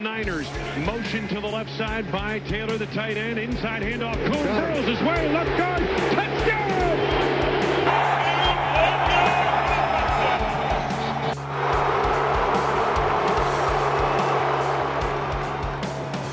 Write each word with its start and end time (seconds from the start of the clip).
Niners 0.00 0.48
motion 0.86 1.28
to 1.28 1.40
the 1.42 1.46
left 1.46 1.68
side 1.76 2.10
by 2.10 2.38
Taylor, 2.38 2.78
the 2.78 2.86
tight 2.86 3.18
end. 3.18 3.38
Inside 3.38 3.82
handoff. 3.82 4.14
Kuhn 4.14 4.32
throws 4.32 4.86
his 4.86 4.98
way. 5.02 5.30
Left 5.30 5.58
guard. 5.58 5.82
Touchdown! 6.14 6.70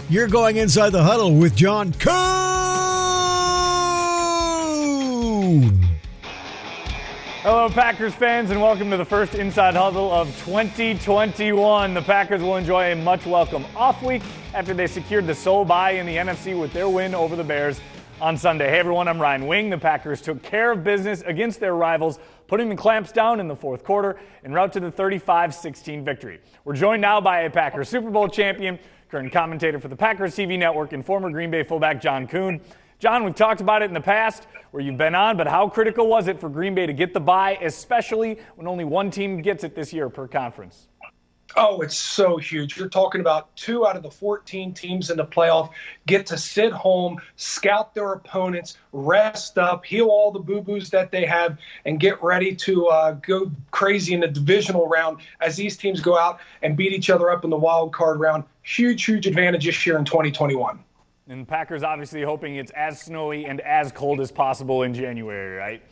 You're 0.09 0.29
going 0.29 0.55
inside 0.55 0.91
the 0.91 1.03
huddle 1.03 1.35
with 1.35 1.53
John 1.53 1.91
Kuhn. 1.91 2.17
Hello, 7.49 7.69
Packers 7.69 8.13
fans, 8.13 8.51
and 8.51 8.61
welcome 8.61 8.89
to 8.89 8.97
the 8.97 9.05
first 9.05 9.33
Inside 9.33 9.73
Huddle 9.73 10.11
of 10.11 10.27
2021. 10.43 11.93
The 11.93 12.01
Packers 12.01 12.41
will 12.41 12.57
enjoy 12.57 12.91
a 12.91 12.95
much 12.97 13.25
welcome 13.25 13.63
off 13.73 14.03
week 14.03 14.21
after 14.53 14.73
they 14.73 14.85
secured 14.85 15.27
the 15.27 15.33
sole 15.33 15.63
bye 15.63 15.91
in 15.91 16.05
the 16.05 16.17
NFC 16.17 16.59
with 16.59 16.73
their 16.73 16.89
win 16.89 17.15
over 17.15 17.37
the 17.37 17.45
Bears 17.45 17.79
on 18.19 18.35
Sunday. 18.35 18.69
Hey, 18.69 18.79
everyone, 18.79 19.07
I'm 19.07 19.17
Ryan 19.17 19.47
Wing. 19.47 19.69
The 19.69 19.77
Packers 19.77 20.21
took 20.21 20.43
care 20.43 20.73
of 20.73 20.83
business 20.83 21.21
against 21.21 21.61
their 21.61 21.73
rivals, 21.73 22.19
putting 22.47 22.67
the 22.67 22.75
clamps 22.75 23.13
down 23.13 23.39
in 23.39 23.47
the 23.47 23.55
fourth 23.55 23.85
quarter 23.85 24.19
en 24.43 24.51
route 24.51 24.73
to 24.73 24.81
the 24.81 24.91
35 24.91 25.55
16 25.55 26.03
victory. 26.03 26.41
We're 26.65 26.75
joined 26.75 27.01
now 27.01 27.21
by 27.21 27.43
a 27.43 27.49
Packers 27.49 27.87
Super 27.87 28.09
Bowl 28.09 28.27
champion, 28.27 28.77
current 29.09 29.31
commentator 29.31 29.79
for 29.79 29.87
the 29.87 29.95
Packers 29.95 30.35
TV 30.35 30.59
network, 30.59 30.91
and 30.91 31.05
former 31.05 31.29
Green 31.29 31.49
Bay 31.49 31.63
fullback 31.63 32.01
John 32.01 32.27
Kuhn. 32.27 32.59
John, 32.99 33.23
we've 33.23 33.35
talked 33.35 33.61
about 33.61 33.83
it 33.83 33.85
in 33.85 33.93
the 33.93 34.01
past 34.01 34.47
where 34.71 34.81
you've 34.81 34.97
been 34.97 35.13
on, 35.13 35.37
but 35.37 35.47
how 35.47 35.69
critical 35.69 36.07
was 36.07 36.27
it 36.27 36.39
for 36.39 36.49
Green 36.49 36.73
Bay 36.73 36.87
to 36.87 36.93
get 36.93 37.13
the 37.13 37.19
bye, 37.19 37.55
especially 37.61 38.39
when 38.55 38.67
only 38.67 38.85
one 38.85 39.11
team 39.11 39.39
gets 39.39 39.63
it 39.63 39.75
this 39.75 39.93
year 39.93 40.09
per 40.09 40.27
conference? 40.27 40.87
Oh, 41.55 41.81
it's 41.81 41.95
so 41.95 42.37
huge. 42.37 42.75
You're 42.75 42.89
talking 42.89 43.21
about 43.21 43.55
two 43.55 43.87
out 43.87 43.95
of 43.95 44.03
the 44.03 44.09
14 44.09 44.73
teams 44.73 45.11
in 45.11 45.17
the 45.17 45.25
playoff 45.25 45.69
get 46.07 46.25
to 46.25 46.37
sit 46.37 46.71
home, 46.73 47.21
scout 47.35 47.93
their 47.93 48.13
opponents, 48.13 48.77
rest 48.91 49.59
up, 49.59 49.85
heal 49.85 50.07
all 50.07 50.31
the 50.31 50.39
boo 50.39 50.61
boos 50.61 50.89
that 50.89 51.11
they 51.11 51.25
have, 51.25 51.57
and 51.85 51.99
get 51.99 52.21
ready 52.23 52.55
to 52.55 52.87
uh, 52.87 53.11
go 53.11 53.51
crazy 53.69 54.15
in 54.15 54.19
the 54.21 54.27
divisional 54.27 54.87
round 54.87 55.19
as 55.39 55.55
these 55.55 55.77
teams 55.77 56.01
go 56.01 56.17
out 56.17 56.39
and 56.63 56.75
beat 56.75 56.93
each 56.93 57.11
other 57.11 57.29
up 57.29 57.43
in 57.43 57.51
the 57.51 57.57
wild 57.57 57.93
card 57.93 58.19
round. 58.19 58.43
Huge, 58.63 59.05
huge 59.05 59.27
advantage 59.27 59.65
this 59.65 59.85
year 59.85 59.99
in 59.99 60.03
2021. 60.03 60.79
And 61.29 61.47
Packers 61.47 61.83
obviously 61.83 62.23
hoping 62.23 62.55
it's 62.55 62.71
as 62.71 63.01
snowy 63.01 63.45
and 63.45 63.59
as 63.61 63.91
cold 63.91 64.21
as 64.21 64.31
possible 64.31 64.83
in 64.83 64.93
January, 64.93 65.57
right? 65.57 65.83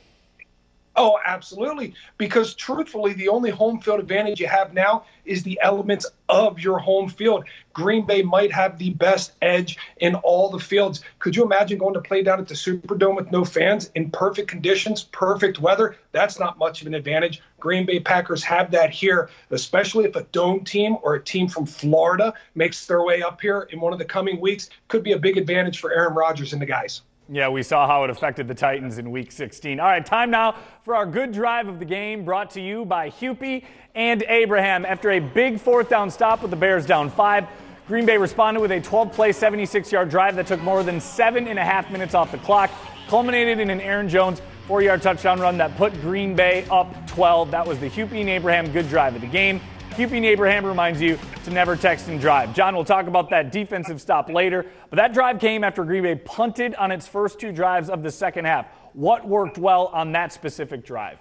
Oh, 0.97 1.19
absolutely. 1.25 1.93
Because 2.17 2.53
truthfully, 2.53 3.13
the 3.13 3.27
only 3.27 3.49
home 3.49 3.81
field 3.81 3.99
advantage 3.99 4.39
you 4.39 4.47
have 4.47 4.73
now 4.73 5.03
is 5.25 5.43
the 5.43 5.59
elements 5.61 6.05
of 6.29 6.59
your 6.59 6.79
home 6.79 7.09
field. 7.09 7.43
Green 7.73 8.05
Bay 8.05 8.21
might 8.21 8.51
have 8.53 8.77
the 8.77 8.91
best 8.91 9.33
edge 9.41 9.77
in 9.97 10.15
all 10.15 10.49
the 10.49 10.59
fields. 10.59 11.01
Could 11.19 11.35
you 11.35 11.43
imagine 11.43 11.77
going 11.77 11.95
to 11.95 12.01
play 12.01 12.23
down 12.23 12.39
at 12.39 12.47
the 12.47 12.53
Superdome 12.53 13.17
with 13.17 13.29
no 13.29 13.43
fans 13.43 13.91
in 13.95 14.09
perfect 14.09 14.47
conditions, 14.47 15.03
perfect 15.03 15.59
weather? 15.59 15.97
That's 16.13 16.39
not 16.39 16.57
much 16.57 16.79
of 16.79 16.87
an 16.87 16.93
advantage. 16.93 17.41
Green 17.59 17.85
Bay 17.85 17.99
Packers 17.99 18.43
have 18.43 18.71
that 18.71 18.91
here, 18.91 19.29
especially 19.51 20.05
if 20.05 20.15
a 20.15 20.23
dome 20.31 20.63
team 20.63 20.97
or 21.01 21.15
a 21.15 21.23
team 21.23 21.49
from 21.49 21.65
Florida 21.65 22.33
makes 22.53 22.85
their 22.85 23.03
way 23.03 23.21
up 23.21 23.41
here 23.41 23.67
in 23.71 23.81
one 23.81 23.91
of 23.91 23.99
the 23.99 24.05
coming 24.05 24.39
weeks. 24.39 24.69
Could 24.87 25.03
be 25.03 25.11
a 25.11 25.19
big 25.19 25.37
advantage 25.37 25.79
for 25.79 25.91
Aaron 25.91 26.13
Rodgers 26.13 26.53
and 26.53 26.61
the 26.61 26.65
guys. 26.65 27.01
Yeah, 27.27 27.49
we 27.49 27.63
saw 27.63 27.87
how 27.87 28.03
it 28.03 28.11
affected 28.11 28.47
the 28.47 28.53
Titans 28.53 28.99
in 28.99 29.09
week 29.09 29.31
16. 29.31 29.79
All 29.79 29.87
right, 29.87 30.05
time 30.05 30.29
now 30.29 30.57
for 30.83 30.93
our 30.95 31.07
good 31.07 31.31
drive 31.31 31.67
of 31.67 31.79
the 31.79 31.85
game 31.85 32.23
brought 32.23 32.51
to 32.51 32.61
you 32.61 32.85
by 32.85 33.09
Hupy 33.09 33.63
and 33.95 34.23
Abraham. 34.27 34.85
After 34.85 35.09
a 35.09 35.19
big 35.19 35.59
fourth 35.59 35.89
down 35.89 36.11
stop 36.11 36.43
with 36.43 36.51
the 36.51 36.57
Bears 36.57 36.85
down 36.85 37.09
five, 37.09 37.47
Green 37.87 38.05
Bay 38.05 38.19
responded 38.19 38.59
with 38.59 38.71
a 38.71 38.79
12 38.79 39.11
play, 39.11 39.31
76 39.31 39.91
yard 39.91 40.09
drive 40.09 40.35
that 40.35 40.45
took 40.45 40.61
more 40.61 40.83
than 40.83 41.01
seven 41.01 41.47
and 41.47 41.57
a 41.57 41.65
half 41.65 41.89
minutes 41.89 42.13
off 42.13 42.31
the 42.31 42.37
clock, 42.37 42.69
culminated 43.07 43.59
in 43.59 43.71
an 43.71 43.81
Aaron 43.81 44.07
Jones 44.07 44.39
four 44.67 44.83
yard 44.83 45.01
touchdown 45.01 45.39
run 45.39 45.57
that 45.57 45.75
put 45.77 45.93
Green 46.01 46.35
Bay 46.35 46.65
up 46.69 47.07
12. 47.07 47.49
That 47.49 47.65
was 47.65 47.79
the 47.79 47.89
Hupy 47.89 48.21
and 48.21 48.29
Abraham 48.29 48.71
good 48.71 48.87
drive 48.87 49.15
of 49.15 49.21
the 49.21 49.27
game. 49.27 49.61
And 49.97 50.25
Abraham 50.25 50.65
reminds 50.65 51.01
you 51.01 51.17
to 51.45 51.51
never 51.51 51.77
text 51.77 52.09
and 52.09 52.19
drive. 52.19 52.53
John 52.53 52.75
will 52.75 52.83
talk 52.83 53.07
about 53.07 53.29
that 53.29 53.53
defensive 53.53 54.01
stop 54.01 54.29
later, 54.29 54.65
but 54.89 54.97
that 54.97 55.13
drive 55.13 55.39
came 55.39 55.63
after 55.63 55.85
Green 55.85 56.03
Bay 56.03 56.15
punted 56.15 56.75
on 56.75 56.91
its 56.91 57.07
first 57.07 57.39
two 57.39 57.53
drives 57.53 57.89
of 57.89 58.03
the 58.03 58.11
second 58.11 58.43
half. 58.43 58.67
What 58.91 59.25
worked 59.25 59.57
well 59.57 59.87
on 59.87 60.11
that 60.11 60.33
specific 60.33 60.85
drive? 60.85 61.17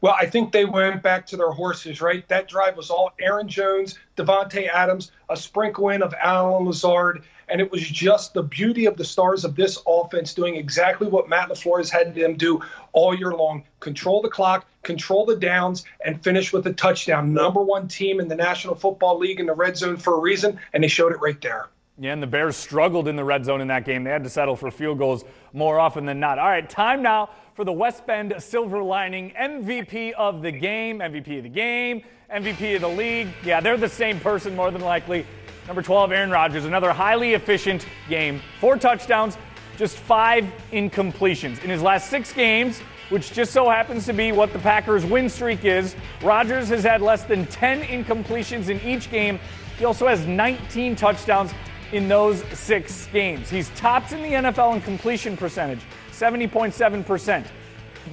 Well, 0.00 0.16
I 0.20 0.26
think 0.26 0.50
they 0.50 0.64
went 0.64 1.04
back 1.04 1.24
to 1.26 1.36
their 1.36 1.52
horses, 1.52 2.00
right? 2.00 2.26
That 2.26 2.48
drive 2.48 2.76
was 2.76 2.90
all 2.90 3.12
Aaron 3.20 3.46
Jones, 3.46 3.96
Davante 4.16 4.68
Adams, 4.68 5.12
a 5.28 5.36
sprinkle 5.36 5.90
in 5.90 6.02
of 6.02 6.12
Allen 6.20 6.66
Lazard, 6.66 7.22
and 7.52 7.60
it 7.60 7.70
was 7.70 7.82
just 7.82 8.32
the 8.32 8.42
beauty 8.42 8.86
of 8.86 8.96
the 8.96 9.04
stars 9.04 9.44
of 9.44 9.54
this 9.54 9.78
offense 9.86 10.32
doing 10.32 10.56
exactly 10.56 11.06
what 11.06 11.28
Matt 11.28 11.50
LaFleur 11.50 11.78
has 11.78 11.90
had 11.90 12.14
them 12.14 12.34
do 12.34 12.62
all 12.92 13.14
year 13.14 13.34
long 13.34 13.62
control 13.78 14.22
the 14.22 14.28
clock, 14.28 14.66
control 14.82 15.26
the 15.26 15.36
downs, 15.36 15.84
and 16.06 16.20
finish 16.24 16.50
with 16.52 16.66
a 16.66 16.72
touchdown. 16.72 17.34
Number 17.34 17.62
one 17.62 17.86
team 17.86 18.20
in 18.20 18.28
the 18.28 18.34
National 18.34 18.74
Football 18.74 19.18
League 19.18 19.38
in 19.38 19.44
the 19.44 19.54
red 19.54 19.76
zone 19.76 19.98
for 19.98 20.14
a 20.14 20.18
reason, 20.18 20.58
and 20.72 20.82
they 20.82 20.88
showed 20.88 21.12
it 21.12 21.20
right 21.20 21.38
there. 21.42 21.68
Yeah, 21.98 22.14
and 22.14 22.22
the 22.22 22.26
Bears 22.26 22.56
struggled 22.56 23.06
in 23.06 23.16
the 23.16 23.24
red 23.24 23.44
zone 23.44 23.60
in 23.60 23.68
that 23.68 23.84
game. 23.84 24.02
They 24.02 24.10
had 24.10 24.24
to 24.24 24.30
settle 24.30 24.56
for 24.56 24.70
field 24.70 24.96
goals 24.96 25.24
more 25.52 25.78
often 25.78 26.06
than 26.06 26.18
not. 26.18 26.38
All 26.38 26.48
right, 26.48 26.68
time 26.68 27.02
now 27.02 27.28
for 27.54 27.66
the 27.66 27.72
West 27.72 28.06
Bend 28.06 28.34
Silver 28.38 28.82
Lining 28.82 29.30
MVP 29.38 30.12
of 30.12 30.40
the 30.40 30.50
game, 30.50 31.00
MVP 31.00 31.36
of 31.36 31.42
the 31.42 31.50
game, 31.50 32.02
MVP 32.32 32.76
of 32.76 32.80
the 32.80 32.88
league. 32.88 33.28
Yeah, 33.44 33.60
they're 33.60 33.76
the 33.76 33.90
same 33.90 34.18
person 34.20 34.56
more 34.56 34.70
than 34.70 34.80
likely. 34.80 35.26
Number 35.66 35.82
12, 35.82 36.12
Aaron 36.12 36.30
Rodgers, 36.30 36.64
another 36.64 36.92
highly 36.92 37.34
efficient 37.34 37.86
game. 38.08 38.40
Four 38.60 38.76
touchdowns, 38.76 39.38
just 39.76 39.96
five 39.96 40.44
incompletions. 40.72 41.62
In 41.62 41.70
his 41.70 41.82
last 41.82 42.10
six 42.10 42.32
games, 42.32 42.80
which 43.10 43.32
just 43.32 43.52
so 43.52 43.68
happens 43.68 44.06
to 44.06 44.12
be 44.12 44.32
what 44.32 44.52
the 44.52 44.58
Packers' 44.58 45.04
win 45.04 45.28
streak 45.28 45.64
is, 45.64 45.94
Rodgers 46.22 46.68
has 46.68 46.82
had 46.82 47.00
less 47.00 47.24
than 47.24 47.46
10 47.46 47.82
incompletions 47.82 48.70
in 48.70 48.80
each 48.80 49.10
game. 49.10 49.38
He 49.78 49.84
also 49.84 50.08
has 50.08 50.26
19 50.26 50.96
touchdowns 50.96 51.52
in 51.92 52.08
those 52.08 52.42
six 52.58 53.06
games. 53.12 53.48
He's 53.50 53.68
tops 53.70 54.12
in 54.12 54.22
the 54.22 54.30
NFL 54.30 54.74
in 54.74 54.80
completion 54.80 55.36
percentage, 55.36 55.80
70.7%. 56.10 57.44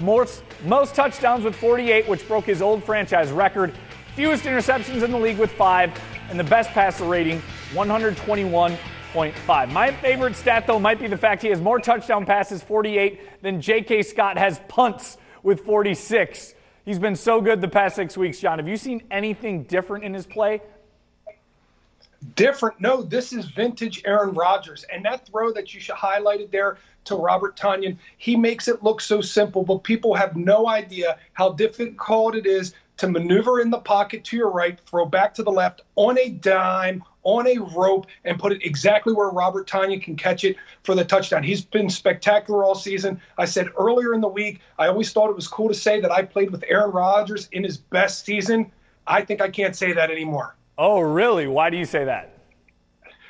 Most, 0.01 0.43
most 0.65 0.93
touchdowns 0.93 1.43
with 1.43 1.55
48, 1.55 2.07
which 2.07 2.27
broke 2.27 2.45
his 2.45 2.61
old 2.61 2.83
franchise 2.83 3.31
record. 3.31 3.73
Fewest 4.15 4.43
interceptions 4.43 5.01
in 5.01 5.11
the 5.11 5.17
league 5.17 5.39
with 5.39 5.51
five, 5.51 5.91
and 6.29 6.39
the 6.39 6.43
best 6.43 6.69
passer 6.71 7.05
rating, 7.05 7.41
121.5. 7.73 9.71
My 9.71 9.91
favorite 9.91 10.35
stat, 10.35 10.65
though, 10.67 10.79
might 10.79 10.99
be 10.99 11.07
the 11.07 11.17
fact 11.17 11.41
he 11.41 11.49
has 11.49 11.61
more 11.61 11.79
touchdown 11.79 12.25
passes, 12.25 12.61
48, 12.63 13.41
than 13.41 13.61
J.K. 13.61 14.03
Scott 14.03 14.37
has 14.37 14.59
punts 14.67 15.17
with 15.43 15.61
46. 15.61 16.53
He's 16.85 16.99
been 16.99 17.15
so 17.15 17.41
good 17.41 17.61
the 17.61 17.67
past 17.67 17.95
six 17.95 18.17
weeks, 18.17 18.39
John. 18.39 18.59
Have 18.59 18.67
you 18.67 18.77
seen 18.77 19.03
anything 19.11 19.63
different 19.63 20.03
in 20.03 20.13
his 20.13 20.25
play 20.25 20.61
different. 22.35 22.79
No, 22.79 23.01
this 23.01 23.33
is 23.33 23.45
vintage 23.45 24.01
Aaron 24.05 24.33
Rodgers. 24.33 24.85
And 24.91 25.03
that 25.05 25.25
throw 25.25 25.51
that 25.53 25.73
you 25.73 25.79
highlighted 25.79 26.51
there 26.51 26.77
to 27.09 27.15
Robert 27.15 27.57
Tonyan, 27.57 27.97
he 28.17 28.35
makes 28.35 28.67
it 28.67 28.81
look 28.81 29.01
so 29.01 29.19
simple, 29.21 29.63
but 29.63 29.83
people 29.83 30.13
have 30.13 30.35
no 30.35 30.67
idea 30.67 31.17
how 31.33 31.51
difficult 31.51 32.35
it 32.35 32.45
is 32.45 32.73
to 32.97 33.07
maneuver 33.07 33.61
in 33.61 33.69
the 33.69 33.79
pocket 33.79 34.23
to 34.25 34.37
your 34.37 34.51
right, 34.51 34.79
throw 34.85 35.05
back 35.05 35.33
to 35.33 35.43
the 35.43 35.51
left 35.51 35.81
on 35.95 36.19
a 36.19 36.29
dime, 36.29 37.01
on 37.23 37.47
a 37.47 37.57
rope, 37.57 38.07
and 38.25 38.37
put 38.37 38.51
it 38.51 38.63
exactly 38.65 39.13
where 39.13 39.29
Robert 39.29 39.67
Tonyan 39.67 40.01
can 40.01 40.15
catch 40.15 40.43
it 40.43 40.57
for 40.83 40.95
the 40.95 41.05
touchdown. 41.05 41.41
He's 41.41 41.63
been 41.63 41.89
spectacular 41.89 42.63
all 42.63 42.75
season. 42.75 43.19
I 43.37 43.45
said 43.45 43.69
earlier 43.77 44.13
in 44.13 44.21
the 44.21 44.27
week, 44.27 44.59
I 44.77 44.87
always 44.87 45.11
thought 45.13 45.29
it 45.29 45.35
was 45.35 45.47
cool 45.47 45.69
to 45.69 45.73
say 45.73 46.01
that 46.01 46.11
I 46.11 46.23
played 46.23 46.51
with 46.51 46.63
Aaron 46.67 46.91
Rodgers 46.91 47.47
in 47.53 47.63
his 47.63 47.77
best 47.77 48.25
season. 48.25 48.71
I 49.07 49.21
think 49.21 49.41
I 49.41 49.49
can't 49.49 49.75
say 49.75 49.93
that 49.93 50.11
anymore. 50.11 50.55
Oh, 50.77 50.99
really? 50.99 51.47
Why 51.47 51.69
do 51.69 51.77
you 51.77 51.85
say 51.85 52.03
that? 52.03 52.38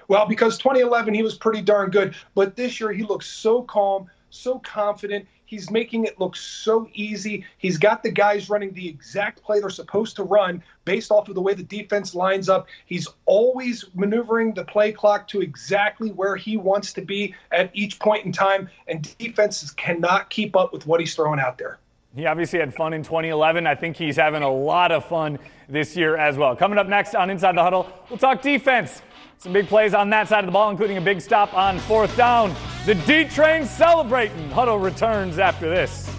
Well, 0.10 0.26
because 0.26 0.58
2011 0.58 1.14
he 1.14 1.22
was 1.22 1.38
pretty 1.38 1.62
darn 1.62 1.92
good, 1.92 2.16
but 2.34 2.56
this 2.56 2.80
year 2.80 2.92
he 2.92 3.04
looks 3.04 3.28
so 3.28 3.62
calm, 3.62 4.08
so 4.32 4.58
confident. 4.60 5.28
He's 5.46 5.70
making 5.70 6.06
it 6.06 6.20
look 6.20 6.36
so 6.36 6.90
easy. 6.94 7.46
He's 7.60 7.78
got 7.78 8.02
the 8.02 8.10
guys 8.10 8.50
running 8.50 8.74
the 8.74 8.88
exact 8.88 9.44
play 9.44 9.60
they're 9.60 9.70
supposed 9.70 10.16
to 10.16 10.24
run 10.24 10.64
based 10.84 11.12
off 11.12 11.30
of 11.30 11.36
the 11.36 11.42
way 11.42 11.54
the 11.54 11.64
defense 11.64 12.16
lines 12.16 12.50
up. 12.50 12.68
He's 12.88 13.08
always 13.26 13.86
maneuvering 13.94 14.56
the 14.56 14.64
play 14.64 14.92
clock 14.92 15.28
to 15.30 15.42
exactly 15.42 16.10
where 16.12 16.36
he 16.36 16.58
wants 16.58 16.92
to 16.94 17.02
be 17.02 17.36
at 17.52 17.70
each 17.74 18.00
point 18.00 18.26
in 18.26 18.32
time, 18.32 18.68
and 18.88 19.16
defenses 19.20 19.70
cannot 19.72 20.32
keep 20.32 20.56
up 20.56 20.74
with 20.74 20.88
what 20.88 21.00
he's 21.00 21.14
throwing 21.14 21.40
out 21.40 21.60
there. 21.60 21.78
He 22.16 22.26
obviously 22.26 22.58
had 22.58 22.74
fun 22.74 22.94
in 22.94 23.04
2011. 23.04 23.68
I 23.68 23.76
think 23.76 23.96
he's 23.96 24.16
having 24.16 24.42
a 24.42 24.52
lot 24.52 24.92
of 24.92 25.06
fun 25.06 25.38
this 25.68 25.96
year 25.96 26.18
as 26.18 26.36
well. 26.38 26.56
Coming 26.56 26.80
up 26.80 26.88
next 26.88 27.14
on 27.14 27.30
Inside 27.30 27.56
the 27.56 27.62
Huddle, 27.62 27.92
we'll 28.10 28.18
talk 28.18 28.42
defense. 28.42 29.04
Some 29.40 29.54
big 29.54 29.68
plays 29.68 29.94
on 29.94 30.10
that 30.10 30.28
side 30.28 30.40
of 30.40 30.48
the 30.48 30.52
ball, 30.52 30.70
including 30.70 30.98
a 30.98 31.02
big 31.02 31.22
stop 31.22 31.54
on 31.54 31.80
fourth 31.80 32.16
down. 32.18 32.54
The 32.86 32.96
D 32.96 33.24
train 33.24 33.66
celebrating. 33.66 34.50
Huddle 34.50 34.78
returns 34.78 35.40
after 35.40 35.70
this. 35.70 36.14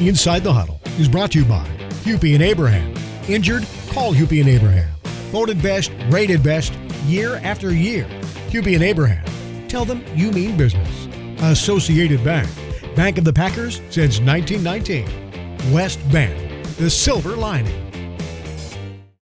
Inside 0.00 0.44
the 0.44 0.52
Huddle 0.52 0.80
is 1.00 1.08
brought 1.08 1.32
to 1.32 1.40
you 1.40 1.44
by 1.44 1.66
Hupy 2.04 2.34
and 2.34 2.42
Abraham. 2.42 2.94
Injured? 3.28 3.66
Call 3.88 4.14
Hupy 4.14 4.38
and 4.38 4.48
Abraham. 4.48 4.88
Voted 5.32 5.60
best, 5.60 5.90
rated 6.08 6.40
best, 6.44 6.72
year 7.06 7.40
after 7.42 7.74
year. 7.74 8.04
Hupy 8.50 8.74
and 8.74 8.84
Abraham. 8.84 9.24
Tell 9.66 9.84
them 9.84 10.04
you 10.14 10.30
mean 10.30 10.56
business. 10.56 11.08
Associated 11.42 12.22
Bank. 12.22 12.48
Bank 12.94 13.18
of 13.18 13.24
the 13.24 13.32
Packers 13.32 13.82
since 13.90 14.20
1919. 14.20 15.72
West 15.72 15.98
Bend. 16.12 16.64
The 16.76 16.88
silver 16.88 17.34
lining. 17.34 17.87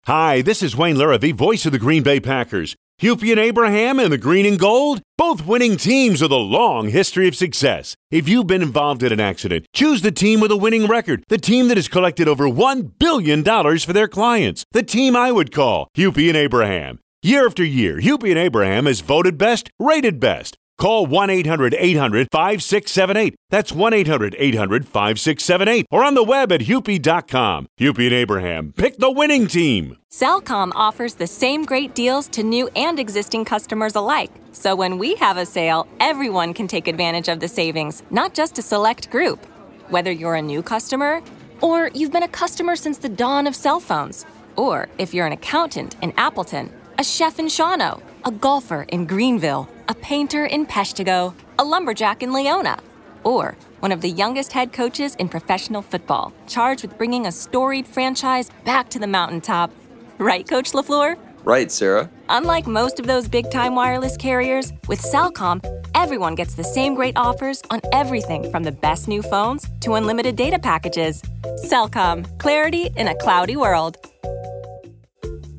Hi, 0.06 0.43
this 0.43 0.62
is 0.62 0.77
Wayne 0.77 0.97
Larrivee, 0.97 1.33
voice 1.33 1.65
of 1.65 1.73
the 1.73 1.79
Green 1.79 2.03
Bay 2.03 2.21
Packers. 2.21 2.77
Hupy 3.01 3.31
and 3.31 3.41
Abraham 3.41 3.99
and 3.99 4.12
the 4.12 4.19
Green 4.19 4.45
and 4.45 4.59
Gold, 4.59 5.01
both 5.17 5.47
winning 5.47 5.79
teams 5.79 6.21
with 6.21 6.31
a 6.31 6.37
long 6.37 6.91
history 6.91 7.27
of 7.27 7.35
success. 7.35 7.97
If 8.11 8.29
you've 8.29 8.47
been 8.47 8.61
involved 8.61 9.03
in 9.03 9.15
an 9.15 9.21
accident, 9.21 9.65
choose 9.73 10.03
the 10.03 10.12
team 10.12 10.41
with 10.41 10.51
a 10.51 10.59
winning 10.59 10.87
record, 10.87 11.25
the 11.29 11.39
team 11.39 11.69
that 11.69 11.79
has 11.79 11.89
collected 11.89 12.29
over 12.29 12.45
$1 12.45 12.99
billion 12.99 13.43
for 13.43 13.93
their 13.95 14.06
clients, 14.06 14.67
the 14.73 14.83
team 14.83 15.17
I 15.17 15.33
would 15.33 15.55
call 15.55 15.89
Hupy 15.97 16.29
and 16.29 16.37
Abraham. 16.37 16.99
Year 17.23 17.47
after 17.47 17.65
year, 17.65 17.99
Hupy 17.99 18.29
and 18.29 18.39
Abraham 18.39 18.85
has 18.85 19.00
voted 19.00 19.39
best, 19.39 19.71
rated 19.81 20.21
best. 20.21 20.59
Call 20.79 21.06
1 21.06 21.31
800 21.31 21.75
800 21.79 22.29
5678. 22.31 23.35
That's 23.50 23.73
1 23.73 23.93
800 23.94 24.35
800 24.38 24.85
5678. 24.87 25.87
Or 25.91 26.05
on 26.05 26.15
the 26.15 26.23
web 26.23 26.50
at 26.53 26.62
hupy.com. 26.62 27.67
Hupy 27.79 28.06
and 28.06 28.15
Abraham, 28.15 28.73
pick 28.76 28.97
the 28.99 29.11
winning 29.11 29.47
team. 29.47 29.97
Cellcom 30.11 30.73
offers 30.75 31.15
the 31.15 31.26
same 31.26 31.65
great 31.65 31.94
deals 31.94 32.29
to 32.29 32.43
new 32.43 32.69
and 32.76 32.99
existing 32.99 33.44
customers 33.44 33.94
alike. 33.94 34.31
So 34.53 34.75
when 34.76 34.99
we 34.99 35.15
have 35.17 35.37
a 35.37 35.47
sale, 35.47 35.87
everyone 36.00 36.55
can 36.55 36.69
take 36.69 36.88
advantage 36.88 37.29
of 37.29 37.41
the 37.41 37.49
savings, 37.49 38.03
not 38.11 38.35
just 38.35 38.59
a 38.59 38.62
select 38.62 39.11
group. 39.11 39.44
Whether 39.88 40.12
you're 40.12 40.37
a 40.37 40.43
new 40.43 40.62
customer 40.62 41.23
or 41.61 41.91
you've 41.94 42.12
been 42.12 42.23
a 42.23 42.29
customer 42.29 42.76
since 42.76 42.99
the 42.99 43.09
dawn 43.09 43.47
of 43.47 43.55
cell 43.55 43.81
phones, 43.81 44.26
or 44.56 44.88
if 44.99 45.15
you're 45.15 45.26
an 45.26 45.32
accountant 45.32 45.97
in 46.03 46.12
Appleton, 46.17 46.71
a 46.99 47.05
chef 47.05 47.38
in 47.38 47.47
Shawano, 47.47 48.00
a 48.25 48.31
golfer 48.31 48.87
in 48.88 49.05
Greenville, 49.06 49.69
a 49.88 49.94
painter 49.94 50.47
in 50.47 50.67
Peshtigo, 50.67 51.35
a 51.59 51.65
lumberjack 51.65 52.23
in 52.23 52.32
Leona, 52.32 52.79
or 53.23 53.55
one 53.81 53.93
of 53.93 54.00
the 54.00 54.09
youngest 54.09 54.53
head 54.53 54.73
coaches 54.73 55.15
in 55.17 55.29
professional 55.29 55.82
football, 55.82 56.32
charged 56.47 56.82
with 56.82 56.97
bringing 56.97 57.26
a 57.26 57.32
storied 57.32 57.87
franchise 57.87 58.50
back 58.65 58.88
to 58.88 58.99
the 58.99 59.06
mountaintop. 59.06 59.71
Right, 60.19 60.49
Coach 60.49 60.73
LaFleur? 60.73 61.19
Right, 61.44 61.71
Sarah. 61.71 62.09
Unlike 62.31 62.67
most 62.67 62.99
of 62.99 63.06
those 63.06 63.29
big 63.29 63.50
time 63.50 63.75
wireless 63.75 64.17
carriers, 64.17 64.73
with 64.88 65.03
Cellcom, 65.03 65.61
everyone 65.94 66.35
gets 66.35 66.55
the 66.55 66.65
same 66.65 66.94
great 66.94 67.17
offers 67.17 67.62
on 67.69 67.82
everything 67.93 68.50
from 68.50 68.62
the 68.62 68.73
best 68.73 69.06
new 69.06 69.21
phones 69.21 69.69
to 69.81 69.94
unlimited 69.94 70.35
data 70.35 70.59
packages. 70.59 71.21
Cellcom, 71.67 72.38
clarity 72.38 72.91
in 72.97 73.09
a 73.09 73.15
cloudy 73.17 73.56
world. 73.56 73.99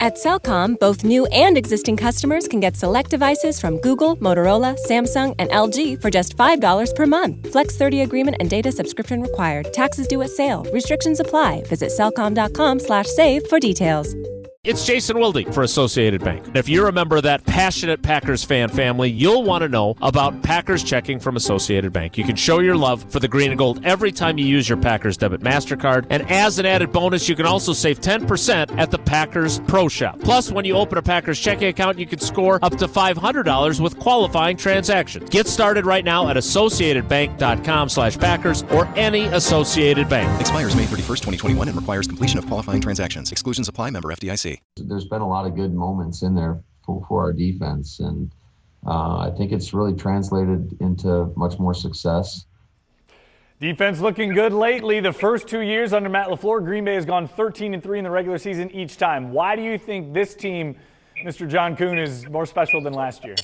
At 0.06 0.14
Cellcom, 0.14 0.78
both 0.78 1.04
new 1.04 1.26
and 1.34 1.58
existing 1.58 1.98
customers 1.98 2.48
can 2.48 2.60
get 2.60 2.78
select 2.78 3.10
devices 3.10 3.60
from 3.60 3.80
Google, 3.80 4.16
Motorola, 4.18 4.78
Samsung, 4.88 5.34
and 5.40 5.50
LG 5.50 6.00
for 6.00 6.12
just 6.12 6.38
$5 6.38 6.96
per 6.96 7.06
month. 7.08 7.52
Flex 7.52 7.76
30 7.76 8.02
agreement 8.02 8.38
and 8.40 8.48
data 8.48 8.72
subscription 8.72 9.24
required. 9.24 9.74
Taxes 9.74 10.06
due 10.06 10.22
at 10.22 10.30
sale. 10.30 10.64
Restrictions 10.72 11.20
apply. 11.20 11.64
Visit 11.64 11.90
cellcom.com 11.90 12.82
slash 12.82 13.08
save 13.08 13.48
for 13.48 13.60
details. 13.60 14.16
It's 14.66 14.84
Jason 14.84 15.20
Wilde 15.20 15.54
for 15.54 15.62
Associated 15.62 16.24
Bank. 16.24 16.44
If 16.56 16.68
you're 16.68 16.88
a 16.88 16.92
member 16.92 17.18
of 17.18 17.22
that 17.22 17.46
passionate 17.46 18.02
Packers 18.02 18.44
fan 18.44 18.68
family, 18.70 19.12
you'll 19.12 19.44
want 19.44 19.62
to 19.62 19.70
know 19.70 19.96
about 20.02 20.42
Packers 20.42 20.84
checking 20.84 21.20
from 21.20 21.36
Associated 21.36 21.94
Bank. 21.94 22.18
You 22.18 22.24
can 22.24 22.36
show 22.36 22.58
your 22.58 22.76
love 22.76 23.06
for 23.12 23.20
the 23.20 23.28
green 23.28 23.52
and 23.52 23.60
gold 23.60 23.86
every 23.86 24.12
time 24.12 24.40
you 24.40 24.46
use 24.48 24.68
your 24.68 24.80
Packers 24.80 25.18
debit 25.18 25.42
MasterCard. 25.42 26.08
And 26.10 26.28
as 26.32 26.58
an 26.58 26.66
added 26.66 26.92
bonus, 26.92 27.30
you 27.30 27.36
can 27.36 27.46
also 27.46 27.74
save 27.74 28.02
10% 28.02 28.76
at 28.76 28.90
the 28.90 28.98
Packers 28.98 29.60
Pro 29.68 29.88
Shop. 29.88 30.20
Plus, 30.22 30.52
when 30.52 30.66
you 30.66 30.74
open 30.74 30.98
a 30.98 31.04
Packers 31.04 31.40
checking 31.40 31.68
account, 31.68 32.00
you 32.00 32.08
can 32.08 32.20
score 32.20 32.58
up 32.64 32.76
to 32.80 32.88
$500 32.88 33.80
with 33.80 34.00
qualifying 34.00 34.58
transactions. 34.58 35.30
Get 35.30 35.46
started 35.46 35.86
right 35.86 36.04
now 36.04 36.28
at 36.28 36.38
associatedbank.com 36.38 37.90
slash 37.90 38.18
Packers 38.18 38.64
or 38.72 38.92
any 38.98 39.28
Associated 39.28 40.10
Bank. 40.10 40.42
Expires 40.42 40.76
May 40.76 40.86
31st, 40.86 41.22
2021 41.22 41.68
and 41.68 41.78
requires 41.78 42.08
completion 42.08 42.40
of 42.40 42.48
qualifying 42.48 42.82
transactions. 42.82 43.32
Exclusions 43.32 43.68
apply. 43.68 43.92
Member 43.92 44.10
FDIC. 44.10 44.55
There's 44.78 45.06
been 45.06 45.22
a 45.22 45.28
lot 45.28 45.46
of 45.46 45.56
good 45.56 45.74
moments 45.74 46.22
in 46.22 46.36
there 46.36 46.62
for, 46.86 47.04
for 47.08 47.22
our 47.22 47.34
defense, 47.34 48.00
and 48.00 48.32
uh, 48.86 49.18
I 49.18 49.32
think 49.38 49.52
it's 49.52 49.74
really 49.74 49.94
translated 49.94 50.78
into 50.80 51.32
much 51.36 51.60
more 51.60 51.74
success. 51.74 52.46
Defense 53.60 54.02
looking 54.02 54.34
good 54.34 54.52
lately. 54.52 55.00
The 55.00 55.14
first 55.14 55.48
two 55.48 55.62
years 55.62 55.94
under 55.94 56.10
Matt 56.10 56.28
LaFleur, 56.28 56.64
Green 56.64 56.84
Bay 56.84 56.96
has 56.96 57.06
gone 57.06 57.26
13 57.28 57.74
and 57.74 57.82
3 57.82 58.00
in 58.00 58.04
the 58.04 58.12
regular 58.12 58.38
season 58.38 58.70
each 58.72 58.98
time. 58.98 59.32
Why 59.32 59.56
do 59.56 59.62
you 59.62 59.78
think 59.78 60.14
this 60.14 60.36
team, 60.36 60.76
Mr. 61.24 61.48
John 61.48 61.76
Kuhn, 61.76 61.98
is 61.98 62.28
more 62.28 62.46
special 62.46 62.82
than 62.82 62.94
last 62.94 63.24
year? 63.24 63.36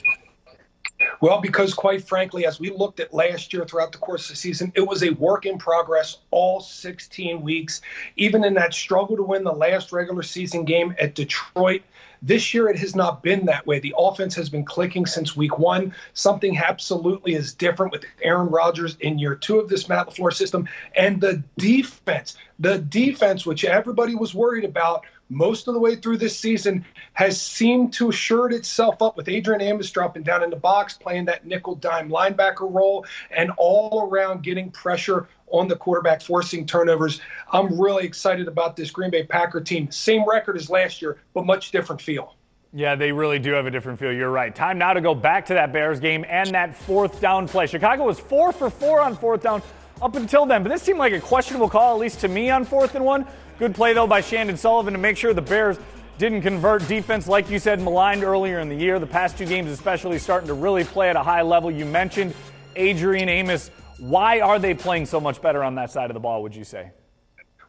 Well, 1.19 1.41
because 1.41 1.73
quite 1.73 2.07
frankly, 2.07 2.45
as 2.45 2.59
we 2.59 2.71
looked 2.71 2.99
at 2.99 3.13
last 3.13 3.53
year 3.53 3.65
throughout 3.65 3.91
the 3.91 3.97
course 3.97 4.23
of 4.23 4.29
the 4.29 4.35
season, 4.35 4.71
it 4.75 4.87
was 4.87 5.03
a 5.03 5.11
work 5.11 5.45
in 5.45 5.57
progress 5.57 6.17
all 6.31 6.59
16 6.59 7.41
weeks. 7.41 7.81
Even 8.15 8.43
in 8.43 8.53
that 8.55 8.73
struggle 8.73 9.15
to 9.17 9.23
win 9.23 9.43
the 9.43 9.53
last 9.53 9.91
regular 9.91 10.23
season 10.23 10.65
game 10.65 10.95
at 10.99 11.15
Detroit, 11.15 11.81
this 12.23 12.53
year, 12.53 12.69
it 12.69 12.77
has 12.77 12.95
not 12.95 13.23
been 13.23 13.47
that 13.47 13.65
way. 13.65 13.79
The 13.79 13.95
offense 13.97 14.35
has 14.35 14.47
been 14.47 14.63
clicking 14.63 15.07
since 15.07 15.35
week 15.35 15.57
one. 15.57 15.93
Something 16.13 16.57
absolutely 16.57 17.33
is 17.33 17.53
different 17.53 17.91
with 17.91 18.05
Aaron 18.21 18.47
Rodgers 18.47 18.95
in 18.99 19.17
year 19.17 19.33
two 19.33 19.59
of 19.59 19.69
this 19.69 19.89
Matt 19.89 20.07
LaFleur 20.07 20.31
system. 20.31 20.69
And 20.95 21.19
the 21.19 21.43
defense, 21.57 22.37
the 22.59 22.77
defense, 22.77 23.45
which 23.45 23.65
everybody 23.65 24.13
was 24.13 24.35
worried 24.35 24.65
about 24.65 25.03
most 25.31 25.67
of 25.67 25.73
the 25.73 25.79
way 25.79 25.95
through 25.95 26.17
this 26.17 26.37
season, 26.37 26.85
has 27.13 27.39
seemed 27.39 27.93
to 27.93 28.09
assured 28.09 28.53
itself 28.53 29.01
up 29.01 29.15
with 29.15 29.29
Adrian 29.29 29.61
Amos 29.61 29.89
dropping 29.89 30.23
down 30.23 30.43
in 30.43 30.49
the 30.49 30.55
box, 30.55 30.93
playing 30.93 31.25
that 31.25 31.45
nickel 31.45 31.75
dime 31.75 32.09
linebacker 32.09 32.71
role, 32.71 33.05
and 33.35 33.51
all 33.57 34.09
around 34.11 34.43
getting 34.43 34.69
pressure 34.71 35.27
on 35.47 35.67
the 35.67 35.75
quarterback, 35.75 36.21
forcing 36.21 36.65
turnovers. 36.65 37.21
I'm 37.51 37.79
really 37.79 38.05
excited 38.05 38.47
about 38.47 38.75
this 38.75 38.91
Green 38.91 39.09
Bay 39.09 39.23
Packer 39.23 39.61
team. 39.61 39.89
Same 39.91 40.27
record 40.27 40.57
as 40.57 40.69
last 40.69 41.01
year, 41.01 41.17
but 41.33 41.45
much 41.45 41.71
different 41.71 42.01
feel. 42.01 42.35
Yeah, 42.73 42.95
they 42.95 43.11
really 43.11 43.39
do 43.39 43.51
have 43.51 43.65
a 43.65 43.71
different 43.71 43.99
feel. 43.99 44.13
You're 44.13 44.31
right. 44.31 44.55
Time 44.55 44.77
now 44.77 44.93
to 44.93 45.01
go 45.01 45.13
back 45.13 45.45
to 45.47 45.53
that 45.53 45.73
Bears 45.73 45.99
game 45.99 46.25
and 46.29 46.49
that 46.51 46.75
fourth 46.75 47.19
down 47.19 47.47
play. 47.47 47.67
Chicago 47.67 48.05
was 48.05 48.19
four 48.19 48.53
for 48.53 48.69
four 48.69 49.01
on 49.01 49.15
fourth 49.15 49.43
down 49.43 49.61
up 50.01 50.15
until 50.15 50.45
then, 50.45 50.63
but 50.63 50.69
this 50.69 50.81
seemed 50.81 50.97
like 50.97 51.13
a 51.13 51.19
questionable 51.19 51.69
call, 51.69 51.95
at 51.95 51.99
least 51.99 52.21
to 52.21 52.27
me, 52.27 52.49
on 52.49 52.63
fourth 52.63 52.95
and 52.95 53.03
one. 53.03 53.25
Good 53.61 53.75
play, 53.75 53.93
though, 53.93 54.07
by 54.07 54.21
Chandon 54.21 54.57
Sullivan 54.57 54.91
to 54.93 54.97
make 54.97 55.15
sure 55.15 55.35
the 55.35 55.41
Bears 55.43 55.77
didn't 56.17 56.41
convert. 56.41 56.87
Defense, 56.87 57.27
like 57.27 57.47
you 57.47 57.59
said, 57.59 57.79
maligned 57.79 58.23
earlier 58.23 58.59
in 58.59 58.69
the 58.69 58.75
year. 58.75 58.97
The 58.97 59.05
past 59.05 59.37
two 59.37 59.45
games, 59.45 59.69
especially, 59.69 60.17
starting 60.17 60.47
to 60.47 60.55
really 60.55 60.83
play 60.83 61.11
at 61.11 61.15
a 61.15 61.21
high 61.21 61.43
level. 61.43 61.69
You 61.69 61.85
mentioned 61.85 62.33
Adrian 62.75 63.29
Amos 63.29 63.69
why 63.99 64.39
are 64.39 64.57
they 64.57 64.73
playing 64.73 65.05
so 65.05 65.19
much 65.19 65.43
better 65.43 65.63
on 65.63 65.75
that 65.75 65.91
side 65.91 66.09
of 66.09 66.15
the 66.15 66.19
ball, 66.19 66.41
would 66.41 66.55
you 66.55 66.63
say? 66.63 66.89